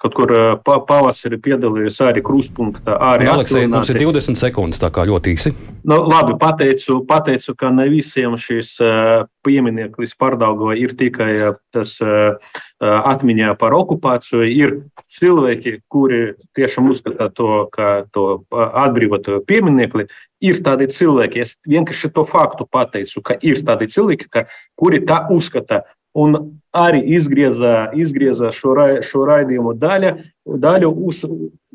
[0.02, 0.32] kaut kur
[0.66, 2.96] pavasarī piedalījos arī krustpunktā.
[3.12, 5.54] Arī nu, Aleksei, mums ir 20 sekundes, tā kā ļoti īsi.
[5.86, 8.74] Nu, labi, pateicu, pateicu, ka ne visiem šis
[9.46, 11.94] piemineklis pārdaugava ir tikai tas
[12.82, 14.42] atmiņā par okupāciju.
[14.50, 14.76] Ir
[15.12, 16.22] cilvēki, kuri
[16.58, 20.10] tiešām uzskata to, ka to atbrīvoto pieminekli.
[20.42, 24.48] Ir tādi cilvēki, es vienkārši to faktu pateicu, ka ir tādi cilvēki, ka,
[24.80, 25.84] kuri tā uzskata.
[26.18, 30.14] Un arī izgriezā, izgriezā šo, ra, šo raidījumu daļu,
[30.62, 31.24] daļu uz,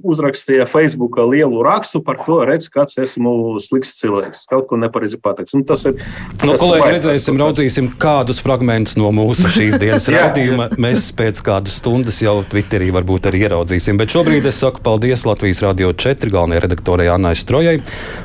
[0.05, 5.57] uzrakstīja Facebookā lielu rakstu par to, redz, kāds esmu slikts cilvēks, kaut ko nepareizi pateicis.
[5.57, 5.97] Nu, tas ir.
[5.97, 10.69] Nu, tas kolēģi, redzēsim, raudzīsim kādus fragmentus no mūsu šīs dienas raidījuma.
[10.83, 13.97] Mēs pēc kādas stundas jau Twitterī varbūt arī ieraudzīsim.
[14.01, 17.79] Bet šobrīd es saku paldies Latvijas Radio 4 galvenajai redaktorai Annai Strojai,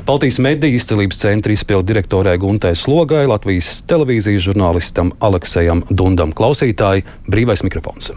[0.08, 6.36] Baltijas mediju izcelības centra izpildu direktorai Guntai Slogai, Latvijas televīzijas žurnālistam Aleksejam Dundam.
[6.62, 8.12] Klausītāji, brīvais mikrofons.